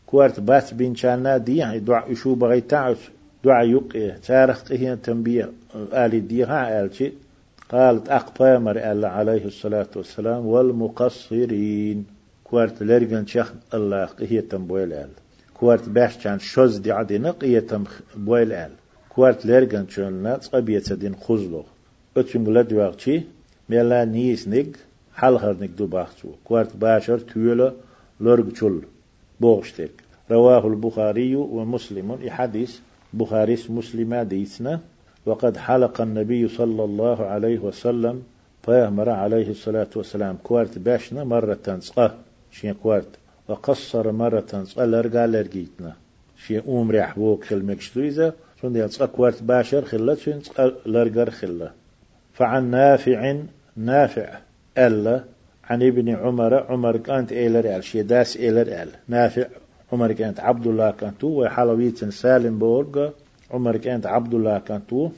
كوارت 0.07 0.39
بات 0.39 0.73
بين 0.73 0.95
شانا 0.95 1.37
دي 1.37 1.79
دعا 1.79 2.07
يشو 2.07 2.35
بغي 2.35 2.61
تعس. 2.61 3.09
دعا 3.43 3.63
يقيه 3.63 4.19
تارخ 4.27 4.63
قهين 4.69 5.01
تنبيه. 5.01 5.51
آلي 5.75 6.19
ديها 6.19 6.81
آلشي 6.81 7.11
قالت 7.71 8.09
أقبامر 8.09 8.91
ألا 8.91 9.09
عليه 9.09 9.45
الصلاة 9.45 9.87
والسلام 9.95 10.45
والمقصرين. 10.45 12.05
كوارت 12.43 12.83
لرغن 12.83 13.25
شيخ 13.25 13.53
الله 13.73 14.05
قهية 14.05 14.41
تنبويل 14.41 14.93
آل. 14.93 15.09
كوارت 15.59 15.89
باش 15.89 16.17
كان 16.17 16.39
شوز 16.39 16.77
دي 16.77 16.91
عدنا 16.91 17.31
قهية 17.31 17.59
تنبويل 17.59 18.51
آل. 18.51 18.71
كوارت 19.09 19.45
لرغن 19.45 19.87
شون 19.89 20.27
قبية 20.27 20.83
دين 20.91 21.15
خزلو 21.15 21.63
أتم 22.17 22.53
لد 22.53 22.73
وقتي 22.73 23.23
ميلا 23.69 24.05
نيس 24.05 24.47
نيج 24.47 24.75
حلخر 25.15 25.55
نيج 25.61 25.69
دو 25.69 25.85
باختو 25.85 26.29
كوارت 26.43 26.75
باشر 26.75 27.19
تيولا 27.19 27.73
لرغ 28.19 28.49
چل 28.49 28.81
بوغشتك 29.39 29.91
رواه 30.31 30.67
البخاري 30.67 31.35
ومسلم 31.35 32.29
حديث 32.29 32.79
بخاري 33.13 33.57
مسلم 33.69 34.15
ديسنا 34.15 34.79
وقد 35.25 35.57
حلق 35.57 36.01
النبي 36.01 36.47
صلى 36.47 36.83
الله 36.83 37.25
عليه 37.25 37.59
وسلم 37.59 38.23
فيهمر 38.63 39.09
عليه 39.09 39.49
الصلاة 39.49 39.87
والسلام. 39.95 40.37
كوارت 40.43 40.79
باشنا 40.79 41.23
مرة 41.23 41.53
تنسقه. 41.53 42.15
شين 42.51 42.73
كوارت 42.73 43.07
وقصر 43.47 44.11
مرة 44.11 44.39
تنسقه 44.39 44.85
لرقا 44.85 45.27
لرقيتنا. 45.27 45.93
شين 46.37 46.61
أم 46.67 46.91
ريح 46.91 47.19
بوك 47.19 47.43
خل 47.43 47.77
شون 48.61 48.75
يتسقى 48.75 49.07
كوارت 49.07 49.43
باشر 49.43 49.85
خلة 49.85 50.15
شين 50.15 50.41
لرقر 50.85 51.29
خلة 51.29 51.71
فعن 52.33 52.71
نافع 52.71 53.35
نافع 53.75 54.39
ألا 54.77 55.23
عن 55.63 55.83
ابن 55.83 56.09
عمر 56.09 56.53
عمر 56.53 56.97
كانت 56.97 57.31
إيلر 57.31 57.75
أل 57.75 58.07
داس 58.07 58.37
إيلر 58.37 58.67
أل 58.81 58.89
نافع 59.07 59.45
عمر 59.93 60.11
كانت 60.11 60.39
عبد 60.39 60.67
الله 60.67 60.91
كانتو 60.91 61.27
وحلويت 61.27 62.05
سالم 62.05 62.59
بورغ 62.59 63.09
عمر 63.51 63.77
كانت 63.77 64.05
عبد 64.05 64.33
الله 64.33 64.59
كانتو 64.59 65.09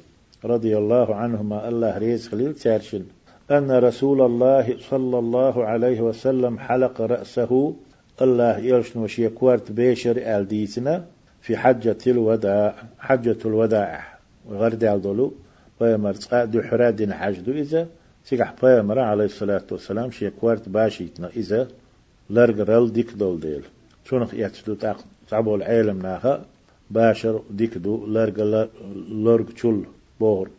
رضي 0.46 0.78
الله 0.78 1.16
عنهما 1.16 1.70
الله 1.70 1.98
ريز 1.98 2.28
خليل 2.28 2.54
تارشن. 2.54 3.04
أن 3.52 3.72
رسول 3.72 4.22
الله 4.22 4.78
صلى 4.80 5.20
الله 5.20 5.66
عليه 5.66 6.02
وسلم 6.02 6.60
حلق 6.60 7.02
رأسه 7.02 7.74
الله 8.22 8.58
يلشن 8.58 9.00
وشي 9.00 9.30
كوارت 9.30 9.72
بيشر 9.72 10.18
آل 10.18 10.48
ديتنا 10.48 11.06
في 11.42 11.58
حجة 11.58 11.98
الوداع 12.08 12.76
حجة 13.00 13.38
الوداع. 13.46 14.18
غرد 14.50 14.86
دولو 14.86 15.34
ويمر 15.80 16.16
دو 16.32 16.62
حراد 16.62 17.12
حجدو 17.12 17.52
إذا 17.52 17.88
سيقح 18.26 18.54
بيامر 18.62 19.00
عليه 19.00 19.26
الصلاة 19.26 19.68
والسلام 19.72 20.12
شي 20.12 20.30
كوارت 20.30 20.70
باشيتنا 20.70 21.30
إذا 21.36 21.68
لرقرال 22.30 22.94
ديك 22.94 23.12
دول 23.14 23.40
ديل. 23.40 23.64
شونخ 24.06 24.34
يتشدو 24.34 24.76
تعبو 25.30 25.56
العالم 25.56 26.02
ناخا 26.02 26.46
باشر 26.92 27.42
ديك 27.52 27.78
دو 27.78 28.06
لرق 28.06 28.38
لرق 29.10 29.50
چل 29.62 29.86
بورك 30.20 30.52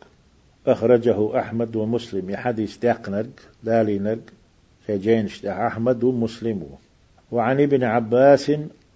أخرجه 0.67 1.39
أحمد 1.39 1.77
ومسلم. 1.77 2.31
يحديث 2.31 2.77
داقنرق 2.77 3.37
دالي 3.65 3.99
نرق 3.99 4.27
في 4.87 4.99
جينش 4.99 5.47
أحمد 5.47 6.05
ومسلم 6.05 6.63
وعن 7.33 7.61
ابن 7.61 7.85
عباس 7.85 8.53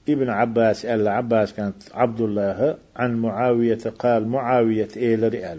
ابن 0.09 0.29
عباس 0.31 0.87
قال 0.87 1.09
عباس 1.09 1.53
كانت 1.53 1.83
عبد 1.95 2.21
الله 2.21 2.77
عن 2.97 3.15
معاوية 3.15 3.79
قال 3.99 4.29
معاوية 4.29 4.89
إيل 4.97 5.33
رئال 5.35 5.59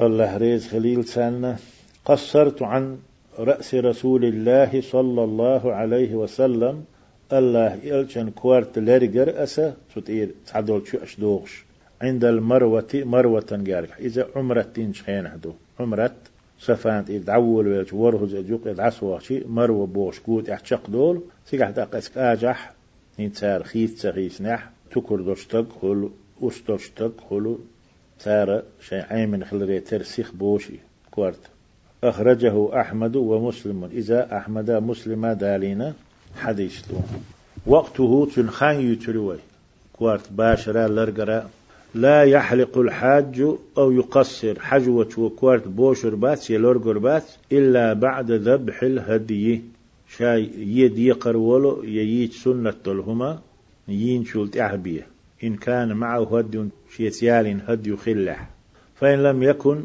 الله 0.00 0.36
ريز 0.36 0.68
خليل 0.68 1.04
سنة 1.04 1.56
قصرت 2.04 2.62
عن 2.62 2.98
رأس 3.38 3.74
رسول 3.74 4.24
الله 4.24 4.80
صلى 4.80 5.24
الله 5.24 5.74
عليه 5.74 6.14
وسلم. 6.14 6.84
الله 7.32 7.78
يلشن 7.84 8.30
كوارت 8.30 8.78
لرجر 8.78 9.42
أسا 9.42 9.74
تطير 9.94 10.28
تعدل 10.46 10.82
شو 10.86 10.98
أشدوغش. 10.98 11.64
عند 12.02 12.24
المروة 12.24 12.92
مروة 12.94 13.46
جارك 13.52 13.92
إذا 14.00 14.26
عمرة 14.36 14.62
تنش 14.62 15.02
خين 15.02 15.26
هدو 15.26 15.52
عمرة 15.80 16.14
سفانت 16.66 17.10
إذ 17.10 17.30
عول 17.30 17.68
ويلش 17.68 17.92
ورهز 17.92 18.34
إجوك 18.34 18.66
إذ 18.66 18.80
عسوا 18.80 19.18
شي 19.18 19.44
مروة 19.46 19.86
بوش 19.86 20.20
قوت 20.20 20.50
احشق 20.50 20.90
دول. 20.90 21.20
سيقح 21.46 21.70
داقسك 21.70 22.18
آجح 22.18 22.72
نتار 23.20 23.62
خيث 23.62 24.00
سغيس 24.00 24.42
نح 24.42 24.70
تكر 24.90 25.20
دوشتك 25.20 25.66
خلو 25.82 26.10
أستوشتك 26.42 27.12
خلو 27.30 27.60
تار 28.20 28.62
شيء 28.80 29.04
عيمن 29.10 29.44
خلري 29.44 29.80
ترسيخ 29.80 30.32
بوشي. 30.34 30.78
كوارت 31.10 31.40
أخرجه 32.04 32.80
أحمد 32.80 33.16
ومسلم. 33.16 33.84
إذا 33.84 34.36
أحمد 34.36 34.70
مسلم 34.70 35.26
دالينا 35.26 35.94
حديث 36.36 36.82
وقته 37.66 38.28
تنخان 38.36 38.92
يتلوي 38.92 39.38
كوارت 39.92 40.32
باشرا 40.32 40.88
لرقرا 40.88 41.50
لا 41.94 42.22
يحلق 42.22 42.78
الحاج 42.78 43.40
أو 43.78 43.92
يقصر 43.92 44.60
حجوة 44.60 45.08
وكوارت 45.18 45.68
بوشر 45.68 46.14
بات 46.14 46.50
يلورقر 46.50 46.98
بات 46.98 47.24
إلا 47.52 47.92
بعد 47.92 48.30
ذبح 48.30 48.82
الهدي. 48.82 49.62
شاي 50.08 50.50
يد 50.56 50.98
يقر 50.98 51.36
ولو 51.36 51.82
ييت 51.82 52.32
سنة 52.32 52.74
الهما 52.86 53.40
ين 53.88 54.24
شلت 54.24 54.56
أحبية. 54.56 55.06
إن 55.44 55.56
كان 55.56 55.96
معه 55.96 56.38
هدي 56.38 56.68
شيتيال 56.96 57.60
هدي 57.66 57.96
خلح 57.96 58.48
فإن 58.94 59.22
لم 59.22 59.42
يكن 59.42 59.82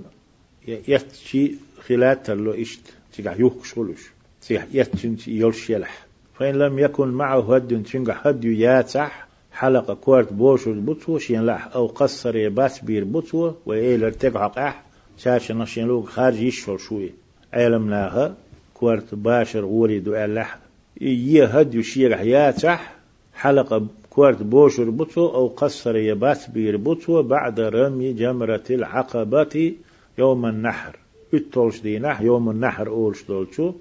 يتشي 0.67 1.51
خلات 1.87 2.25
تلو 2.25 2.51
إشت. 2.51 2.93
تيجا 3.13 3.35
يوك 3.39 3.65
شلوش 3.65 4.11
تيجا 4.41 4.67
يتشن 4.73 5.17
يلش 5.27 5.69
يلح. 5.69 6.05
فإن 6.39 6.55
لم 6.55 6.79
يكن 6.79 7.07
معه 7.07 7.55
هدي 7.55 7.77
تنجا 7.77 8.15
هدي 8.23 8.59
ياتح. 8.59 9.26
حلقة 9.59 9.93
كورت 9.93 10.33
بوش 10.33 10.67
بوتو 10.67 11.17
شين 11.17 11.45
لح 11.45 11.75
أو 11.75 11.87
قصر 11.87 12.35
يبات 12.35 12.83
بير 12.83 13.03
بوتو 13.03 13.51
وإيلر 13.65 14.11
تقعق 14.11 14.59
أح 14.59 14.83
شاش 15.17 15.51
نشين 15.51 15.87
لوك 15.87 16.05
خارج 16.05 16.41
يشفل 16.41 16.79
شوي. 16.79 17.09
علم 17.53 17.89
لاها 17.89 18.35
كورت 18.73 19.15
باشر 19.15 19.65
وريدو 19.65 20.15
ألح. 20.15 20.57
يه 21.01 21.45
هدي 21.45 21.83
شيرح 21.83 22.21
ياتح 22.21 22.95
حلقة 23.33 23.87
كورت 24.09 24.41
بوشر 24.43 24.89
بوتو 24.89 25.27
أو 25.27 25.47
قصر 25.47 25.95
يبات 25.97 26.49
بير 26.49 26.77
بوتو 26.77 27.23
بعد 27.23 27.59
رمي 27.59 28.13
جمرة 28.13 28.67
العقبة 28.69 29.73
يوم 30.17 30.45
النحر. 30.45 30.95
اتولش 31.33 31.79
دينا 31.79 32.21
يوم 32.21 32.49
النحر 32.49 32.87
أولش 32.87 33.23
دولشو. 33.23 33.73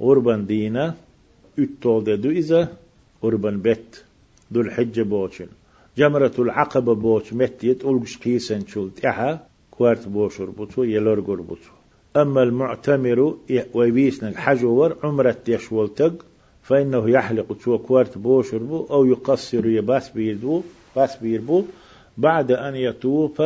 غربان 0.00 0.46
دينا 0.46 0.94
اتول 1.58 2.20
دو 2.20 2.30
إذا 2.30 2.68
غربان 3.24 3.60
بيت. 3.60 4.09
دو 4.50 4.60
الحجة 4.60 5.02
بوشن 5.02 5.46
جمرة 5.98 6.32
العقبة 6.38 6.94
بوش 6.94 7.32
متيت 7.32 7.84
أولش 7.84 8.16
كيسن 8.16 8.66
شول 8.66 8.90
تحا 8.90 9.38
كوارت 9.70 10.08
بوشر 10.08 10.50
بوتو 10.50 10.82
يلورغر 10.82 11.40
بوتو 11.40 11.70
أما 12.16 12.42
المعتمر 12.42 13.36
ويبيسنا 13.74 14.28
الحجور 14.28 14.96
عمرة 15.02 15.36
يشولتق 15.48 16.24
فإنه 16.62 17.10
يحلق 17.10 17.56
تو 17.64 17.78
كوارت 17.78 18.18
بوشربو 18.18 18.86
أو 18.90 19.04
يقصر 19.04 19.66
يباس 19.66 20.10
بيربو 20.10 20.62
باس 20.96 21.16
بيربو 21.16 21.64
بعد 22.18 22.52
أن 22.52 22.74
يطوف 22.76 23.42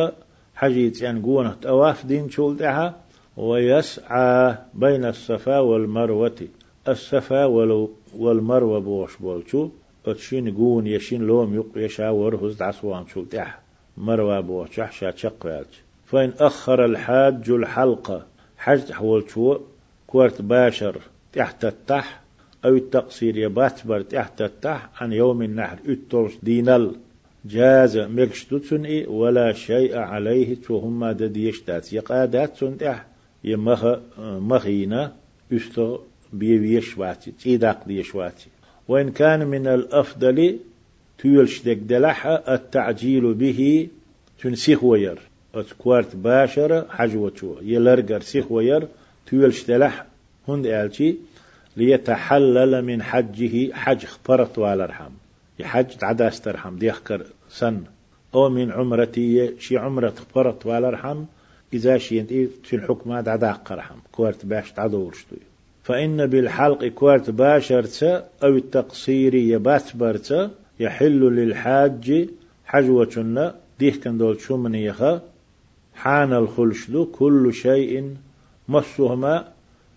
حجيت 0.55 1.01
يعني 1.01 1.21
قونة 1.21 1.57
أواف 1.65 2.05
دين 2.05 2.29
شولتها 2.29 2.95
ويسعى 3.37 4.57
بين 4.73 5.05
الصفا 5.05 5.59
والمروة 5.59 6.35
الصفا 6.87 7.45
والمروة 8.15 8.79
بوش 8.79 9.17
بولشو 9.17 9.69
اتشين 10.05 10.55
قون 10.55 10.87
يشين 10.87 11.21
لوم 11.21 11.55
يق 11.55 11.71
يشاور 11.75 12.35
هزد 12.35 12.61
عصوان 12.61 13.07
شولتها 13.07 13.59
مروة 13.97 14.39
بوش 14.39 14.75
شا 14.75 15.11
تشق 15.11 15.65
فإن 16.05 16.33
أخر 16.39 16.85
الحاج 16.85 17.49
الحلقة 17.49 18.25
حج 18.57 18.91
حول 18.91 19.23
شو 19.29 19.59
كوارت 20.07 20.41
باشر 20.41 21.01
تحت 21.33 21.65
التح 21.65 22.21
أو 22.65 22.75
التقصير 22.75 23.37
يبات 23.37 23.87
بر 23.87 24.01
تحت 24.01 24.41
التح 24.41 24.89
عن 25.01 25.13
يوم 25.13 25.41
النحر. 25.41 25.77
اترس 25.87 26.37
دينال 26.43 26.95
جاز 27.45 27.97
مكشتوتن 27.97 28.85
إيه 28.85 29.07
ولا 29.07 29.53
شيء 29.53 29.97
عليه 29.97 30.55
تهم 30.55 31.11
دديشتات 31.11 31.93
يقادات 31.93 32.57
سنتح 32.57 33.05
يمخ 33.43 33.85
مخينا 34.19 35.13
استو 35.53 35.99
بيويش 36.33 36.97
واتي 36.97 37.31
تيداق 37.31 37.87
ديش 37.87 38.15
واتي 38.15 38.47
وإن 38.87 39.11
كان 39.11 39.47
من 39.47 39.67
الأفضل 39.67 40.57
تيلش 41.17 41.61
دك 41.61 41.77
دلح 41.77 42.25
التعجيل 42.25 43.33
به 43.33 43.87
تنسيخ 44.41 44.83
وير. 44.83 45.19
اتكوارت 45.55 46.15
باشر 46.15 46.85
حجوتو 46.89 47.55
يلرقر 47.61 48.21
سيخ 48.21 48.51
وير 48.51 48.87
تيلش 49.27 49.63
دلح 49.63 50.05
هند 50.47 50.65
آلتي 50.65 51.17
ليتحلل 51.77 52.81
من 52.81 53.03
حجه 53.03 53.73
حج 53.73 54.05
خبرت 54.05 54.57
والرحم. 54.57 55.11
يحج 55.59 55.87
تعدا 55.87 56.27
استرحم 56.27 56.77
ديخكر 56.77 57.25
سن. 57.49 57.81
أو 58.35 58.49
من 58.49 58.71
عمرتي 58.71 59.59
شي 59.59 59.77
عمرة 59.77 60.13
خبرت 60.33 60.65
والرحم. 60.65 61.23
إذا 61.73 61.97
شي 61.97 62.23
في 62.63 62.75
الحكم 62.75 63.11
عدا 63.11 63.51
قرحم 63.51 63.95
كوارت 64.11 64.45
باش 64.45 64.71
تعدور 64.71 65.13
شتوي 65.13 65.54
فإن 65.85 66.25
بالحلق 66.27 66.85
كوارت 66.85 67.29
باشرت 67.29 68.03
أو 68.43 68.55
التقصير 68.55 69.35
يبات 69.35 69.95
برت 69.97 70.51
يحل 70.79 71.19
للحاج 71.19 72.29
حجوة 72.65 73.53
ديح 73.79 73.95
كان 73.95 74.17
دول 74.17 74.41
شو 74.41 74.57
من 74.57 74.75
يخا 74.75 75.21
حان 75.95 76.33
الخلشدو 76.33 77.05
كل 77.05 77.53
شيء 77.53 78.15
مسهما 78.69 79.47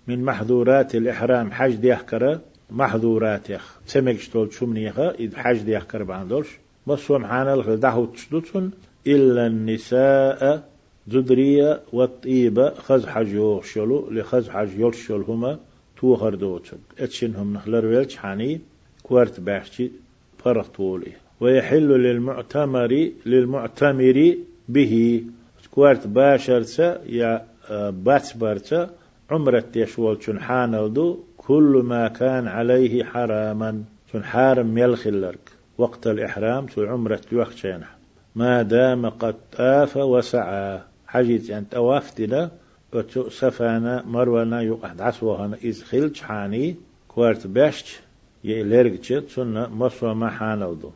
من 0.09 0.24
محظورات 0.24 0.94
الإحرام 0.94 1.53
حج 1.53 1.74
دي 1.74 1.94
أحكرة 1.94 2.40
محظورات 2.70 3.51
يخ. 3.51 3.79
سمك 3.87 4.18
شتول 4.18 4.53
شمنيخة 4.53 5.11
إذ 5.11 5.37
حج 5.37 5.59
دي 5.59 5.77
أحكرة 5.77 6.05
بعندولش 6.05 6.48
مصوم 6.87 7.27
حانا 7.27 7.55
الخلدحو 7.55 8.05
تشدوتون 8.07 8.70
إلا 9.07 9.46
النساء 9.46 10.68
زدرية 11.09 11.81
والطيبة 11.92 12.74
خز 12.74 13.07
حج 13.07 13.29
يوشلو 13.29 14.11
لخز 14.11 14.48
حج 14.48 14.79
يوشل 14.79 15.24
هما 15.29 15.59
توخر 15.98 16.34
دوتشك 16.34 16.78
اتشنهم 16.98 17.54
نخلر 17.54 17.87
ويلش 17.87 18.16
حاني 18.16 18.61
كوارت 19.02 19.40
باحشي 19.40 19.90
فرطولي 20.38 21.12
ويحل 21.40 21.88
للمعتمر 21.88 23.11
للمعتمر 23.26 24.37
به. 24.68 25.24
كوارت 25.70 26.06
باشرت 26.06 26.78
يا 27.06 27.44
باتبرت 27.90 28.90
عمرة 29.30 29.64
يشول 29.76 30.22
شن 30.22 30.40
حانودو 30.40 31.18
كل 31.37 31.82
ما 31.84 32.08
كان 32.08 32.46
عليه 32.46 33.04
حراما. 33.04 33.82
شن 34.12 34.24
حارم 34.24 34.78
يلخلرك 34.78 35.52
وقت 35.78 36.06
الإحرام 36.06 36.68
شو 36.68 36.84
عمرة 36.87 37.20
يوخشينه 37.32 37.87
ما 38.34 38.62
دام 38.62 39.08
قد 39.08 39.34
طاف 39.56 39.96
وسعى. 39.96 40.80
حجيت 41.06 41.50
أنت 41.50 41.74
أوافتنا 41.74 42.50
وتو 42.92 43.29
سفانا 43.29 44.03
مروانا 44.07 44.62
يقعد 44.62 45.01
عسوهنا 45.01 45.57
إذ 45.64 45.83
خلج 45.85 46.20
حاني 46.20 46.77
كوارت 47.09 47.46
باشت 47.46 48.01
يلرجت 48.44 49.31
سنة 49.31 49.68
مصوى 49.68 50.14
ما 50.14 50.31
حانودو 50.31 50.90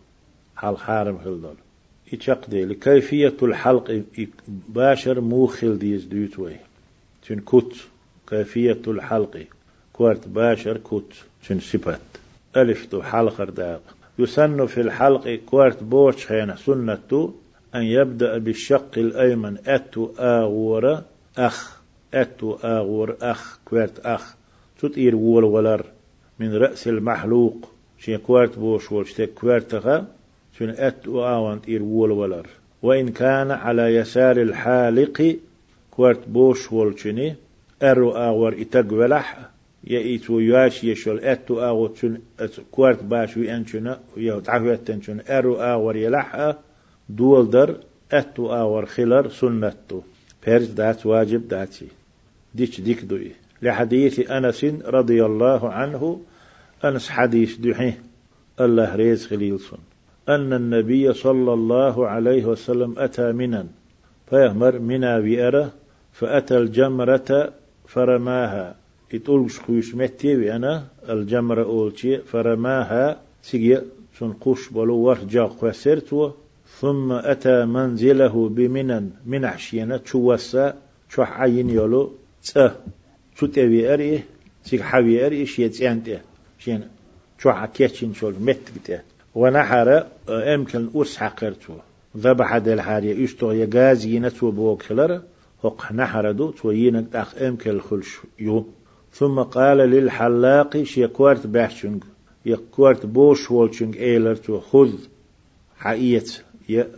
حال 0.57 0.79
حارم 0.79 1.19
خلدول 1.19 1.55
يتشقدي 2.13 2.65
لكيفية 2.65 3.37
الحلق 3.43 4.03
باشر 4.69 5.21
موخل 5.21 5.79
ديز 5.79 6.05
دوتوي 6.05 6.57
تن 7.29 7.39
كوت. 7.41 7.77
كيفية 8.29 8.83
الحلق 8.87 9.47
كوارت 9.93 10.29
باشر 10.29 10.77
كوت. 10.77 11.15
شن 11.43 11.61
سبت 11.61 12.01
ألف 12.57 12.87
تو 12.87 13.03
حلق 13.03 13.43
داق 13.43 13.83
يسن 14.19 14.67
في 14.67 14.81
الحلق 14.81 15.41
كوارت 15.47 15.83
بوش 15.83 16.27
خينا 16.27 16.57
سنة 16.57 17.33
أن 17.75 17.83
يبدأ 17.83 18.39
بالشق 18.39 18.91
الأيمن 18.97 19.59
أتو 19.67 20.11
آغور 20.19 21.03
أخ. 21.39 21.82
أتو 22.15 22.57
آغور 22.65 23.17
أخ 23.23 23.59
كوارت 23.65 23.99
أخ. 23.99 24.35
تطير 24.81 25.17
وول 25.17 25.45
ولر 25.45 25.85
من 26.39 26.55
رأس 26.55 26.89
المحلوق. 26.89 27.71
شي 27.99 28.17
كوارت 28.17 28.59
بوش 28.59 28.93
ولشتك 28.93 29.31
كوارتغا 29.35 30.07
شن 30.59 30.69
أتو 30.71 31.25
آوان 31.25 31.63
تير 31.63 31.83
وول 31.83 32.11
ولر. 32.11 32.47
وإن 32.83 33.09
كان 33.09 33.51
على 33.51 33.97
يسار 33.97 34.37
الحالق 34.37 35.37
كوارت 35.91 36.29
بوش 36.29 36.73
ولشني 36.73 37.35
أرو 37.83 38.11
آور 38.11 38.55
إتق 38.61 38.93
ولح. 38.93 39.49
يأيتو 39.85 40.41
ياش 40.41 40.85
يشول 40.85 41.21
أتو 41.21 41.61
آور 41.61 41.89
تشون 41.89 42.19
كوارت 42.71 43.03
باش 43.03 43.37
وي 43.37 43.55
أنشنا 43.55 44.01
يهو 44.17 44.41
تعفو 44.41 44.73
أتنشون 44.73 45.21
أرو 45.29 45.55
آور 45.57 45.97
يلح. 45.97 46.55
دول 47.09 47.51
در 47.51 47.77
أتو 48.13 48.53
آور 48.53 48.87
خلر 48.87 49.29
سنتو 49.29 50.01
بيرز 50.47 50.71
دات 50.71 51.07
واجب 51.07 51.49
داتي 51.49 51.89
ديش 52.55 52.81
ديك 52.81 53.05
دوي. 53.05 53.33
لحديث 53.63 54.31
أنس 54.31 54.65
رضي 54.85 55.25
الله 55.25 55.69
عنه 55.69 56.21
أنس 56.85 57.09
حديث 57.09 57.57
دحيه 57.57 58.03
الله 58.61 58.97
ريز 58.97 59.27
خليلسون 59.27 59.79
أن 60.29 60.53
النبي 60.53 61.13
صلى 61.13 61.53
الله 61.53 62.09
عليه 62.09 62.45
وسلم 62.45 62.95
أتى 62.99 63.33
منا 63.33 63.67
فيهمر 64.31 64.79
منا 64.79 65.21
بأره 65.21 65.73
فأتى 66.13 66.59
الجمرة 66.59 67.53
فرماها. 67.87 68.77
يتقول 69.13 69.51
شخوش 69.51 69.95
متي 69.95 70.37
وأنا 70.37 70.85
الجمرة 71.09 71.65
أولتي 71.65 72.19
فرماها. 72.19 73.21
سيجي 73.43 73.79
سنقوش 74.19 74.73
بلو 74.73 74.97
ورجع 74.97 75.47
قسرت 75.47 76.35
ثم 76.81 77.13
أتى 77.13 77.65
منزله 77.65 78.49
بمنن. 78.49 79.11
من 79.27 79.45
عشينا 79.45 79.97
تشوسا 79.97 80.75
شو 81.09 81.23
عين 81.23 81.71
يلو 81.71 82.13
ت 82.45 82.73
شو 83.37 83.47
تبي 83.47 83.95
أري 83.95 84.23
سيك 84.65 84.83
حبي 84.83 85.27
أري 85.27 85.47
شيء 85.47 85.93
أنت 85.93 86.21
شين 86.59 86.83
شو 87.39 87.53
حكيتشين 87.53 88.15
شو 88.15 88.33
مت 88.41 88.67
بته 88.77 89.01
ونحر 89.35 90.07
أمكن 90.29 90.89
أرس 90.97 91.17
حقرتو 91.17 91.75
ذبح 92.17 92.59
دل 92.59 92.81
حارية 92.81 93.15
يشتغل 93.15 93.57
يجاز 93.57 94.07
ينتو 94.07 94.51
بوكلر 94.51 95.23
هق 95.65 95.93
نحردو 95.93 96.51
توينك 96.51 97.05
داخ 97.13 97.43
امكل 97.43 97.81
خلش 97.81 98.19
يو 98.39 98.67
ثم 99.13 99.43
قال 99.43 99.79
للحلاق 99.79 100.83
شيكوارت 100.83 101.47
بحشنج 101.47 102.05
يكوارت 102.47 103.07
بوش 103.07 103.51
والشنج 103.51 103.97
إيلر 103.97 104.35
تو 104.35 104.61
خذ 104.61 104.93
حقيت 105.79 106.43
يا 106.69 106.89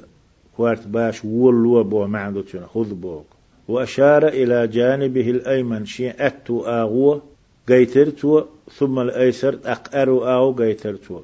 كوارت 0.56 0.86
باش 0.86 1.24
ولو 1.24 1.84
بو 1.84 2.06
معدو 2.06 2.42
خذ 2.74 2.94
بوك. 2.94 3.33
وأشار 3.68 4.28
إلى 4.28 4.66
جانبه 4.66 5.30
الأيمن. 5.30 5.86
شيء 5.86 6.14
أتو 6.18 6.66
آغو 6.66 7.20
قيترتو 7.68 8.42
ثم 8.78 8.98
الأيسر 8.98 9.58
أقأرو 9.64 10.24
آغو 10.24 10.52
قيترتو. 10.52 11.20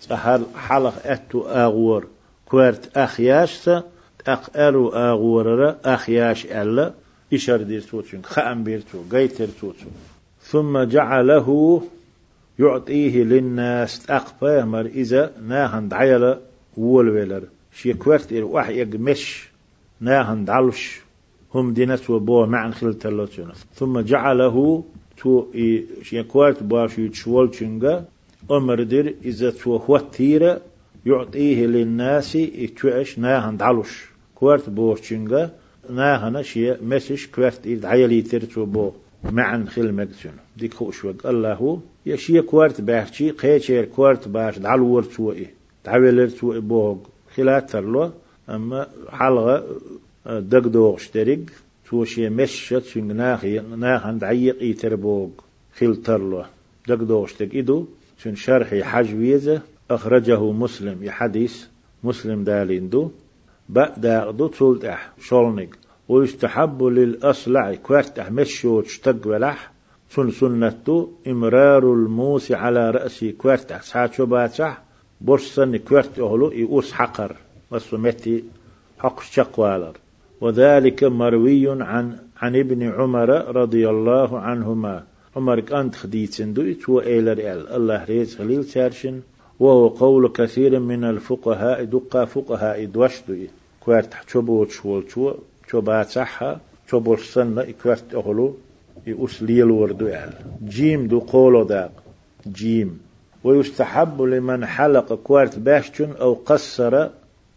سهل 0.00 0.42
حلق 0.56 0.94
أتو 1.04 1.42
آغور. 1.42 2.06
كوارت 2.46 2.96
أخياش 2.96 3.70
أقأرو 4.26 4.88
آغور 4.88 5.74
أخياش 5.84 6.46
ألا 6.46 6.92
إشار 7.32 7.62
ديرتو 7.62 8.02
خأم 8.24 8.64
بيرتو 8.64 8.98
قيترتو 9.12 9.72
ثم 10.42 10.82
جعله 10.82 11.82
يعطيه 12.58 13.24
للناس 13.24 14.10
أقبه 14.10 14.64
مر 14.64 14.86
إذا 14.86 15.32
ناهن 15.48 15.88
دعيلا 15.88 16.38
وولولر. 16.76 17.42
شي 17.74 17.92
كوارت 17.92 18.32
إر 18.32 18.44
وحي 18.44 18.84
مش 18.84 19.48
ناهن 20.00 20.44
دعلش 20.44 21.00
هم 21.54 21.72
دينت 21.72 22.10
وبو 22.10 22.46
معن 22.46 22.72
خلتلوتنا 22.72 23.52
ثم 23.74 24.00
جعله 24.00 24.84
تو 25.16 25.46
شي 26.02 26.22
كوارت 26.22 26.62
باش 26.62 26.98
يتشول 26.98 27.50
چنگا 27.50 28.04
أمر 28.50 28.82
دير 28.82 29.14
إذا 29.24 29.50
تو 29.50 29.76
هوتيرا 29.76 30.58
يعطيه 31.06 31.66
للناس 31.66 32.34
يتوعش 32.34 33.18
ناهن 33.18 33.56
دعلش 33.56 34.04
كوارت 34.34 34.70
بو 34.70 34.96
چنگا 34.96 35.50
ناهن 35.90 36.42
شي 36.42 36.72
مسش 36.72 37.26
كوارت 37.26 37.66
إر 37.66 37.74
دعيلي 37.74 38.22
ترتو 38.22 38.64
بو 38.64 38.92
معن 39.32 39.68
خل 39.68 39.92
مكسون 39.92 40.32
ديك 40.56 40.74
خوش 40.74 41.04
وق 41.04 41.26
الله 41.26 41.80
يشي 42.06 42.42
كوارت 42.42 42.80
باحشي 42.80 43.30
قيشير 43.30 43.84
كوارت 43.84 44.28
باش 44.28 44.58
دعلور 44.58 45.02
توئي 45.02 45.46
تعويلر 45.84 46.28
توئي 46.28 46.60
بوغ 46.60 46.96
خلات 47.34 47.70
ترلو. 47.70 48.10
أما 48.48 48.86
حلغة 49.10 49.64
دق 50.26 50.66
دوغ 50.68 50.98
تو 51.12 51.36
توشي 51.90 52.28
مشت 52.28 52.84
شنگ 52.84 53.12
ناخي 53.12 53.60
ناخن 53.60 54.18
دعيق 54.18 54.62
يتر 54.62 54.96
بوغ 54.96 55.30
خل 55.76 55.96
ترلو 55.96 56.42
دق 56.88 57.02
دوغ 57.02 57.26
شتريق 57.26 57.56
إدو 57.56 57.86
شن 58.18 58.34
شرحي 58.34 58.82
حج 58.84 59.14
ويزة 59.14 59.62
أخرجه 59.90 60.52
مسلم 60.52 61.04
يحديث 61.04 61.64
مسلم 62.04 62.44
دالين 62.44 62.88
دو 62.88 63.10
بأ 63.68 64.30
دو 64.30 64.48
تولد 64.48 64.84
أح 64.84 65.12
شولنك 65.20 65.78
ويستحب 66.08 66.82
للأصلع 66.82 67.74
كوارت 67.74 68.18
أحمشو 68.18 68.80
تشتق 68.80 69.26
ولح 69.26 69.72
سن 70.10 70.30
سنتو 70.30 71.08
إمرار 71.26 71.92
الموس 71.92 72.52
على 72.52 72.90
رأسي 72.90 73.32
كوارت 73.32 73.72
أحساتشو 73.72 74.26
باتح 74.26 74.82
برسن 75.20 75.76
كوارت 75.76 76.18
أهلو 76.18 76.50
يؤس 76.50 76.92
حقر 76.92 77.36
وسمتي 77.70 78.44
حق 78.98 79.22
شقوالر 79.22 79.96
وذلك 80.40 81.04
مروي 81.04 81.82
عن 81.82 82.18
عن 82.36 82.56
ابن 82.56 82.82
عمر 82.82 83.28
رضي 83.56 83.88
الله 83.88 84.38
عنهما. 84.38 85.04
عمر 85.36 85.60
كانت 85.60 85.94
خديتن 85.94 86.52
دويت 86.52 86.88
وإيلر 86.88 87.32
إل. 87.32 87.68
الله 87.68 88.04
ريز 88.04 88.36
خليل 88.36 88.64
تارشن 88.64 89.20
وهو 89.60 89.88
قول 89.88 90.28
كثير 90.28 90.78
من 90.78 91.04
الفقهاء 91.04 91.84
دقا 91.84 92.24
فقهاء 92.24 92.84
دوشدوي 92.84 93.48
كوارت 93.80 94.14
حشبو 94.14 94.64
تشول 94.64 95.04
شو 95.68 95.80
باتحها 95.80 96.60
شو 96.90 97.00
برسن 97.00 97.58
إكوارت 97.58 98.14
أهلو 98.14 98.56
يؤس 99.06 99.42
ليل 99.42 99.70
وردو 99.70 100.06
يعني 100.06 100.34
جيم 100.64 101.06
دو 101.06 101.18
قولو 101.18 101.62
داق. 101.64 101.92
جيم. 102.52 103.00
ويستحب 103.44 104.22
لمن 104.22 104.66
حلق 104.66 105.14
كوارت 105.14 105.58
باشتن 105.58 106.10
أو 106.20 106.34
قصر 106.34 107.08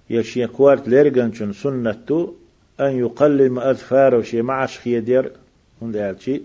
يشي 0.10 0.48
كوارت 0.48 0.88
ليرغنشن 0.88 1.54
سنة 1.54 2.32
أن 2.82 3.00
يقلم 3.00 3.60
أظفاره 3.60 4.22
شي 4.22 4.42
معش 4.42 4.80
خيدير 4.80 5.32
هند 5.82 6.16
شي 6.20 6.42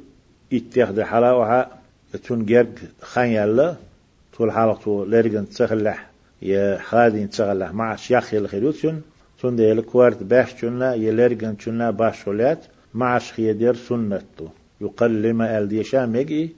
اتخذ 0.52 1.02
حلاوها. 1.02 1.70
تون 2.24 2.44
جرق 2.44 2.74
خان 3.02 3.28
يلا 3.28 3.76
طول 4.38 4.52
حلقة 4.52 5.06
ليرغن 5.06 5.48
تسخلح. 5.48 6.10
يا 6.42 6.78
خادين 6.78 7.30
تسخلح. 7.30 7.72
معش 7.72 8.10
يخي 8.10 8.38
الخيروتشن 8.38 9.00
تون 9.40 9.56
ديل 9.56 9.80
كوارت 9.80 10.22
باشتن 10.22 10.78
لا 10.78 10.94
يليرغن 10.94 11.56
شنا 11.58 11.90
باشولات 11.90 12.58
معش 12.94 13.32
خيدير 13.32 13.74
سنته 13.74 14.48
يقلم 14.80 15.42
آل 15.42 15.68
ديشا 15.68 16.06
مجي 16.06 16.50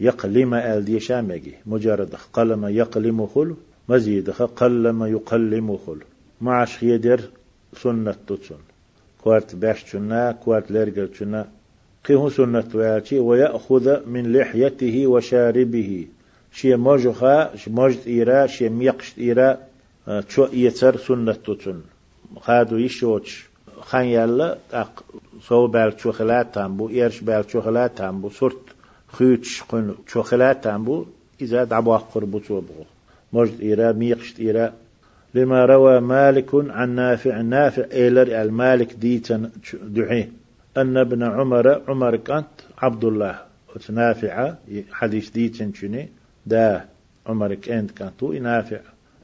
يقلم 0.00 0.54
آل 0.54 0.84
ديشا 0.84 1.20
مجي 1.20 1.54
مجرد 1.66 2.14
قلم 2.32 2.66
يقلم 2.66 3.26
خل. 3.26 3.54
مزيد 3.88 4.30
قلم 4.30 5.04
يقلم 5.04 5.76
خل. 5.86 6.00
معش 6.40 6.78
خيدر 6.78 7.20
سنة 7.82 8.16
تسن 8.26 8.71
كوارت 9.24 9.54
باش 9.56 9.84
شنا 9.90 10.32
كوارت 10.32 10.70
لرجل 10.72 11.08
شنا 11.18 11.46
قيه 12.04 12.28
سنة 12.28 12.68
ويالشي 12.74 13.18
ويأخذ 13.18 14.06
من 14.06 14.32
لحيته 14.32 15.06
وشاربه. 15.06 16.06
شي 16.52 16.76
موجخا 16.76 17.56
شي 17.56 17.70
موجد 17.70 18.00
إيرا 18.06 18.46
شي 18.46 18.68
ميقشت 18.68 19.18
إيرا 19.18 19.58
شو 20.28 20.46
يتر 20.52 20.96
سنة 20.96 21.32
تسن 21.32 21.80
خادو 22.40 22.76
يشوش 22.76 23.46
خان 23.80 24.04
يلا 24.04 24.58
أق 24.72 25.04
سو 25.48 25.66
بال 25.66 26.00
شوخلات 26.00 26.54
تامبو 26.54 26.88
إيرش 26.88 27.20
بال 27.20 27.44
شوخلات 27.50 27.98
تامبو 27.98 28.28
صرت 28.28 28.64
خيوتش 29.12 29.62
قن 29.62 29.94
شوخلات 30.06 30.64
تامبو 30.64 31.04
إذا 31.40 31.64
دعبوا 31.64 31.96
قربو 31.96 32.38
توبغو 32.38 32.84
مجد 33.32 33.60
إيرا 33.60 33.92
ميقشت 33.92 34.40
إيرا. 34.40 34.72
لما 35.34 35.64
روى 35.64 36.00
مالك 36.00 36.50
عن 36.54 36.94
نافع 36.94 37.40
نافع 37.40 37.84
إيلر 37.92 38.42
المالك 38.42 38.94
ديتن 38.94 39.50
دعي 39.82 40.32
أن 40.76 40.96
ابن 40.96 41.22
عمر 41.22 41.82
عمر 41.88 42.16
كانت 42.16 42.46
عبد 42.78 43.04
الله 43.04 43.38
نافع 43.90 44.54
حديث 44.90 45.30
ديتن 45.30 45.72
شني 45.72 46.08
دا 46.46 46.84
عمر 47.26 47.54
كانت 47.54 47.90
كانت 47.90 48.24
نافع. 48.24 48.80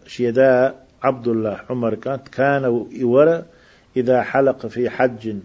شيدا 0.06 0.74
عبد 1.02 1.28
الله 1.28 1.60
عمر 1.70 1.94
كانت 1.94 2.28
كان 2.28 2.86
يورا 2.92 3.44
إذا 3.96 4.22
حلق 4.22 4.66
في 4.66 4.90
حج 4.90 5.36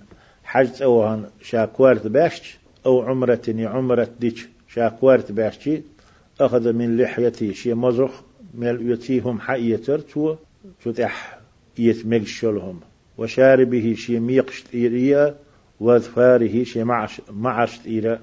حج 0.43 0.83
أوهن 0.83 1.25
شاكوارت 1.41 2.07
باشت 2.07 2.43
أو 2.85 3.01
عمرة 3.01 3.41
عمرة 3.49 4.07
ديش 4.19 4.47
شاكوارت 4.67 5.31
باشتي 5.31 5.83
أخذ 6.41 6.73
من 6.73 6.97
لحيتي 6.97 7.53
شي 7.53 7.73
مزرخ 7.73 8.21
مل 8.53 8.91
يتيهم 8.91 9.39
حيتر 9.39 9.99
تو 9.99 10.35
تتح 10.85 11.39
يتمج 11.77 12.25
شلهم. 12.25 12.79
وشاربه 13.17 13.93
شي 13.97 14.19
ميقش 14.19 14.63
إيريا 14.73 15.35
وذفاره 15.79 16.63
شي 16.63 16.83
معش 17.31 17.79
إيرا 17.87 18.19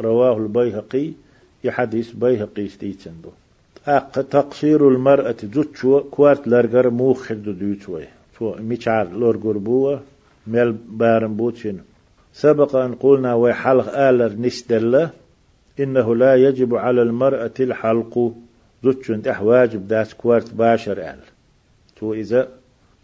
رواه 0.00 0.36
البيهقي 0.38 1.10
يحدث 1.64 2.10
بيهقي 2.12 2.68
ستيتندو 2.68 3.30
أق 3.86 4.10
تقصير 4.10 4.88
المرأة 4.88 5.36
زوتشو 5.54 6.00
كوارت 6.00 6.48
لرغر 6.48 6.90
موخر 6.90 7.34
دو 7.34 7.52
دوتوي 7.52 8.04
تو 8.38 8.54
ميشار 8.54 9.08
لور 9.12 9.36
قربوة 9.36 10.00
ميل 10.46 10.72
بارن 10.72 11.34
بوتشن 11.36 11.78
سبق 12.32 12.76
أن 12.76 12.94
قلنا 12.94 13.34
وحلق 13.34 13.98
آلر 13.98 14.32
نسدل 14.40 15.08
إنه 15.80 16.16
لا 16.16 16.34
يجب 16.34 16.74
على 16.74 17.02
المرأة 17.02 17.56
الحلق. 17.60 18.34
زوتشن 18.84 19.22
تح 19.22 19.42
واجب 19.42 19.88
داس 19.88 20.14
كوارت 20.14 20.54
باشر 20.54 20.98
آل. 20.98 21.20
تو 21.96 22.14
إذا 22.14 22.48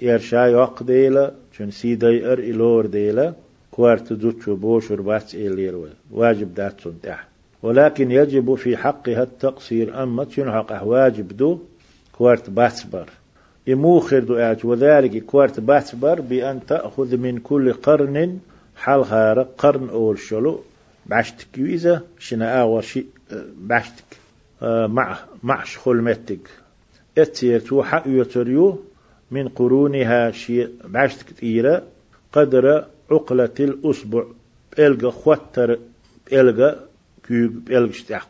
إرشا 0.02 0.36
يوق 0.36 0.82
ديلا 0.82 1.32
شن 1.56 1.70
سيدي 1.70 2.26
إر 2.32 2.38
إلور 2.38 2.86
ديلا 2.86 3.32
كوارت 3.70 4.12
زوتشو 4.12 4.56
بوشر 4.56 5.00
باتس 5.00 5.34
إلير 5.34 5.74
واجب 6.10 6.54
داتسون 6.54 6.98
تح 7.02 7.26
ولكن 7.62 8.10
يجب 8.10 8.54
في 8.54 8.76
حقها 8.76 9.22
التقصير 9.22 10.02
أما 10.02 10.24
تنحق 10.24 10.82
واجب 10.82 11.36
دو 11.36 11.58
كوارت 12.12 12.50
باتسبر 12.50 13.08
يموخر 13.66 14.18
دعاء 14.18 14.58
وذلك 14.66 15.24
كوارت 15.24 15.60
باتبر 15.60 16.20
بأن 16.20 16.66
تأخذ 16.66 17.16
من 17.16 17.38
كل 17.38 17.72
قرن 17.72 18.38
حلها 18.76 19.46
قرن 19.58 19.88
أول 19.88 20.18
شلو. 20.18 20.60
بعشتك 21.06 21.58
يوزا 21.58 22.00
شنا 22.18 22.60
آور 22.60 22.80
شيء 22.80 23.06
بعشتك 23.58 24.04
آه، 24.12 24.23
مع 24.62 25.18
معش 25.42 25.78
خلمتك 25.78 26.50
اتيتو 27.18 27.82
حق 27.82 28.02
يتريو 28.06 28.84
من 29.30 29.48
قرونها 29.48 30.30
شيء 30.30 30.70
بعشتك 30.84 31.30
تيرا 31.30 31.82
قدر 32.32 32.84
عقلة 33.10 33.54
الأسبوع. 33.60 34.26
بلغ 34.78 35.10
خوتر 35.10 35.78
بلغ 36.32 36.74
كيوب 37.28 37.64
بلغ 37.64 37.92
شتاح 37.92 38.28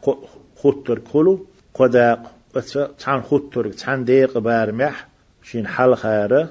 خوتر 0.57 0.99
كلو 0.99 1.47
قداق 1.75 2.35
تان 2.99 3.23
خوتر 3.23 3.73
تان 3.73 4.05
ديق 4.05 4.39
بارمح 4.39 5.09
شين 5.43 5.67
حل 5.67 5.95
خارة. 5.95 6.49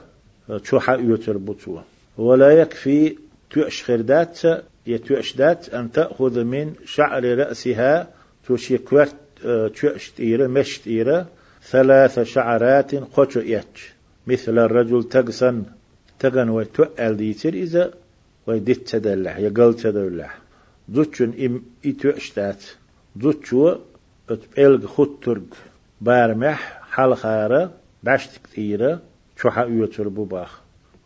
شو 0.64 0.80
حق 0.80 1.00
يوتر 1.00 1.38
بطوة 1.38 1.84
ولا 2.18 2.52
يكفي 2.52 3.16
تؤش 3.50 3.84
خردات 3.84 4.40
يتؤش 4.88 5.36
دات 5.36 5.70
أن 5.70 5.92
تأخذ 5.92 6.44
من 6.44 6.74
شعر 6.86 7.38
رأسها 7.38 8.08
توشي 8.48 8.78
كوارت 9.44 9.76
تؤش 9.76 10.10
تيرة 10.10 10.48
مش 10.48 10.80
تيرة 10.80 11.28
ثلاث 11.64 12.20
شعرات 12.20 12.96
قوتو 12.96 13.40
يتش 13.40 13.94
مثل 14.28 14.60
الرجل 14.60 15.04
تقسن 15.04 15.64
تقن 16.20 16.50
وتؤل 16.50 17.18
ديتر 17.18 17.54
إذا 17.54 17.94
ويدت 18.48 18.88
تدلح 18.88 19.38
يقل 19.38 19.74
تدلح 19.74 20.38
دوتشن 20.90 21.34
إم 21.46 21.62
إتو 21.86 22.10
أشتات 22.10 22.64
دوتشو 23.16 23.76
اتبالغ 24.30 24.88
خطرق 24.88 25.50
بارمح 26.02 26.82
حلخارة 26.92 27.72
باشت 28.04 28.32
كثيرة 28.44 29.00
شوحا 29.42 29.66
يوتر 29.66 30.08
بباخ 30.08 30.62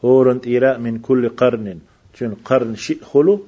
هورن 0.06 0.40
إيرا 0.48 0.78
من 0.78 1.00
كل 1.00 1.30
قرن 1.30 1.80
شن 2.14 2.34
قرن 2.46 2.76
شيء 2.76 3.02
خلو 3.04 3.44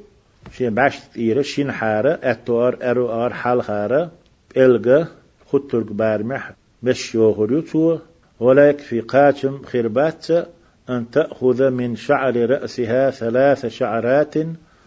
شين 0.58 0.74
باشت 0.74 1.18
إيرا 1.18 1.42
شين 1.42 1.72
حارة 1.72 2.20
أتوار 2.24 2.78
أرو 2.82 3.10
آر 3.26 3.34
حلخارة 3.34 4.12
بلغ 4.56 5.06
خطرق 5.52 5.92
بارمح 5.92 6.54
مش 6.84 7.16
يوهريو 7.16 8.00
ولا 8.40 8.70
يكفي 8.70 9.00
قاتم 9.00 9.64
خربات 9.64 10.28
أن 10.90 11.12
تأخذ 11.12 11.70
من 11.70 11.96
شعر 11.96 12.50
رأسها 12.50 13.12
ثلاث 13.12 13.66
شعرات 13.66 14.34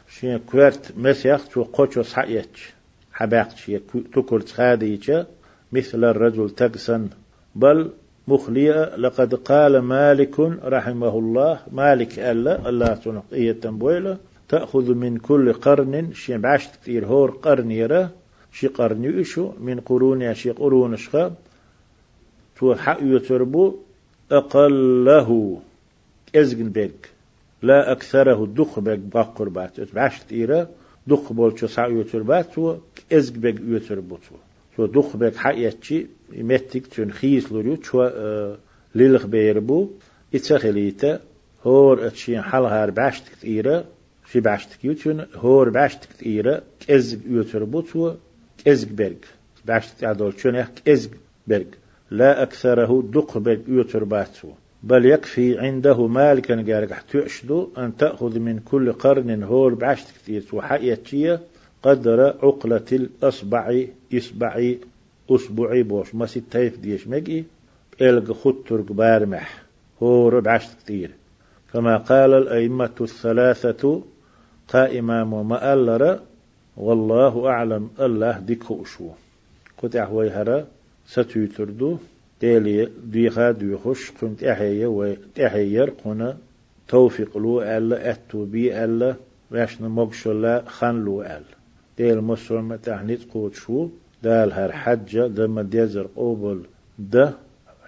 شين 0.09 0.39
كويرت 0.39 0.93
مسيخ 0.97 1.49
تو 1.49 1.63
قوشو 1.63 2.03
صحيتش 2.03 2.73
حباقت 3.13 3.57
شي 3.57 3.79
تكرت 4.15 4.49
خاديجة 4.49 5.27
مثل 5.73 6.05
الرجل 6.05 6.51
تقسن. 6.51 7.09
بل 7.55 7.91
مخلية 8.29 8.97
لقد 8.97 9.35
قال 9.35 9.79
مالك 9.79 10.41
رحمه 10.65 11.19
الله 11.19 11.61
مالك 11.73 12.19
ألا 12.19 12.69
الله 12.69 12.95
تنقية 12.95 13.53
تنبويلة 13.53 14.19
تأخذ 14.49 14.95
من 14.95 15.17
كل 15.17 15.53
قرن 15.53 16.13
شي 16.13 16.39
بعشت 16.39 16.71
كثير 16.83 17.07
هور 17.07 17.31
قرن 17.31 17.71
يرى. 17.71 18.09
شي 18.53 18.67
قرن 18.67 19.05
يشو 19.05 19.53
من 19.61 19.81
قرون 19.81 20.35
شي 20.35 20.51
قرون 20.51 20.97
شخاب 20.97 21.35
تو 22.57 22.75
حق 22.75 22.99
يتربو 23.03 23.75
أقله 24.33 25.61
إزجن 26.37 26.69
بيك 26.69 27.11
لا 27.63 27.93
أكثره 27.93 28.45
الدخ 28.45 28.81
بيك 28.81 28.99
باقر 28.99 29.49
بات. 29.49 29.81
بعشت 29.95 30.33
إيرا 30.33 30.69
دخ 31.07 31.33
بول 31.33 31.59
شو 31.59 31.67
سع 31.67 31.87
يتربات 31.87 32.55
تو 32.55 32.77
إزج 33.13 33.37
بيك 33.37 33.57
يتربو 33.69 34.17
تو. 34.17 34.37
تو 34.77 34.87
دخ 34.87 35.17
بيك 35.17 35.37
حقيتشي 35.37 36.07
يمتك 36.33 36.87
تون 36.87 37.13
خيس 37.13 37.53
لوريو 37.53 37.83
شو 37.83 38.03
آه 38.03 38.57
ليلخ 38.95 39.27
بيربو. 39.27 39.89
إتسخليتا 40.35 41.21
هور 41.65 42.07
اتشين 42.07 42.43
حلها 42.43 42.87
بعشت 42.87 43.29
كثيرة 43.29 43.85
في 44.25 44.41
بعشت 44.41 44.75
كيوتون 44.75 45.27
هور 45.35 45.71
بعشت 45.71 46.05
كثيرة 46.05 46.63
كإزج 46.87 47.19
يتربو 47.27 47.83
بعشت 49.65 50.05
عدول 50.05 50.41
شون 50.41 50.63
كإزج 50.63 51.11
بيرج 51.47 51.67
لا 52.11 52.43
أكثره 52.43 53.03
دق 53.03 53.39
بيرج 53.39 53.61
يترباتو 53.69 54.49
بل 54.83 55.07
يكفي 55.07 55.59
عنده 55.59 56.07
مالكا 56.07 56.55
قارك 56.73 57.03
تؤشدو 57.11 57.69
أن 57.79 57.97
تأخذ 57.97 58.39
من 58.39 58.59
كل 58.59 58.93
قرن 58.93 59.43
هول 59.43 59.75
بعشت 59.75 60.07
كثير 60.11 60.45
وحقيتشية 60.53 61.41
قدر 61.83 62.21
عقلة 62.43 62.85
الأصبع 62.93 63.85
إصبعي 64.15 64.79
أسبوعي 65.31 65.83
بوش 65.83 66.15
ما 66.15 66.27
ستايف 66.27 66.79
ديش 66.79 67.09
مجي 67.09 67.45
إلغ 68.01 68.33
خطر 68.33 68.81
بارمح 68.81 69.63
هو 70.03 70.41
بعشت 70.41 70.71
كثير 70.85 71.11
كما 71.73 71.97
قال 71.97 72.35
الأئمة 72.35 72.91
الثلاثة 73.01 74.03
قائمام 74.69 75.33
ومألر 75.33 76.21
والله 76.77 77.49
أعلم 77.49 77.91
الله 78.01 78.39
ديكو 78.39 78.83
أشو. 78.83 79.09
قد 79.79 79.97
أحوي 79.97 80.31
هرا 80.31 80.67
ستيتردو 81.07 81.99
ديلي 82.41 82.89
ديخا 83.05 83.51
ديخش 83.51 84.11
كنت 84.11 84.45
أحيي 84.45 84.87
وتحيير 84.87 85.91
قنا 86.05 86.37
توفيق 86.89 87.39
لو 87.39 87.63
ألا 87.63 88.11
أتو 88.11 88.45
بي 88.45 88.85
ألا 88.85 89.15
واشنا 89.51 89.89
مقشلا 89.89 90.65
خان 90.67 91.05
لو 91.05 91.23
ألا 91.23 91.55
ديل 91.99 92.21
مسلمة 92.21 92.77
تحنيت 92.77 93.33
قوت 93.33 93.55
شو 93.55 93.89
دال 94.23 94.53
هر 94.53 94.73
حجة 94.73 95.27
دم 95.27 95.61
ديزر 95.61 96.07
قوبل 96.17 96.61
ده 96.99 97.33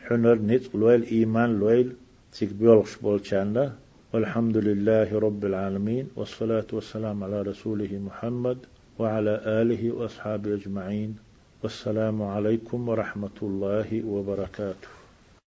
حنر 0.05 0.35
نت 0.35 0.75
لويل 0.75 1.03
إيمان 1.03 1.59
لويل 1.59 1.93
تيك 2.33 2.53
بيولش 2.53 2.97
بولشانا 2.97 3.73
والحمد 4.13 4.57
لله 4.57 5.19
رب 5.19 5.45
العالمين 5.45 6.09
والصلاة 6.17 6.67
والسلام 6.73 7.25
على 7.25 7.43
رسوله 7.43 7.99
محمد. 8.07 8.59
وعلى 8.99 9.41
آله 9.47 9.93
وأصحابه 9.93 10.55
أجمعين 10.55 11.17
والسلام 11.63 12.23
عليكم 12.23 12.89
ورحمة 12.89 13.39
الله 13.43 14.03
وبركاته. 14.07 15.04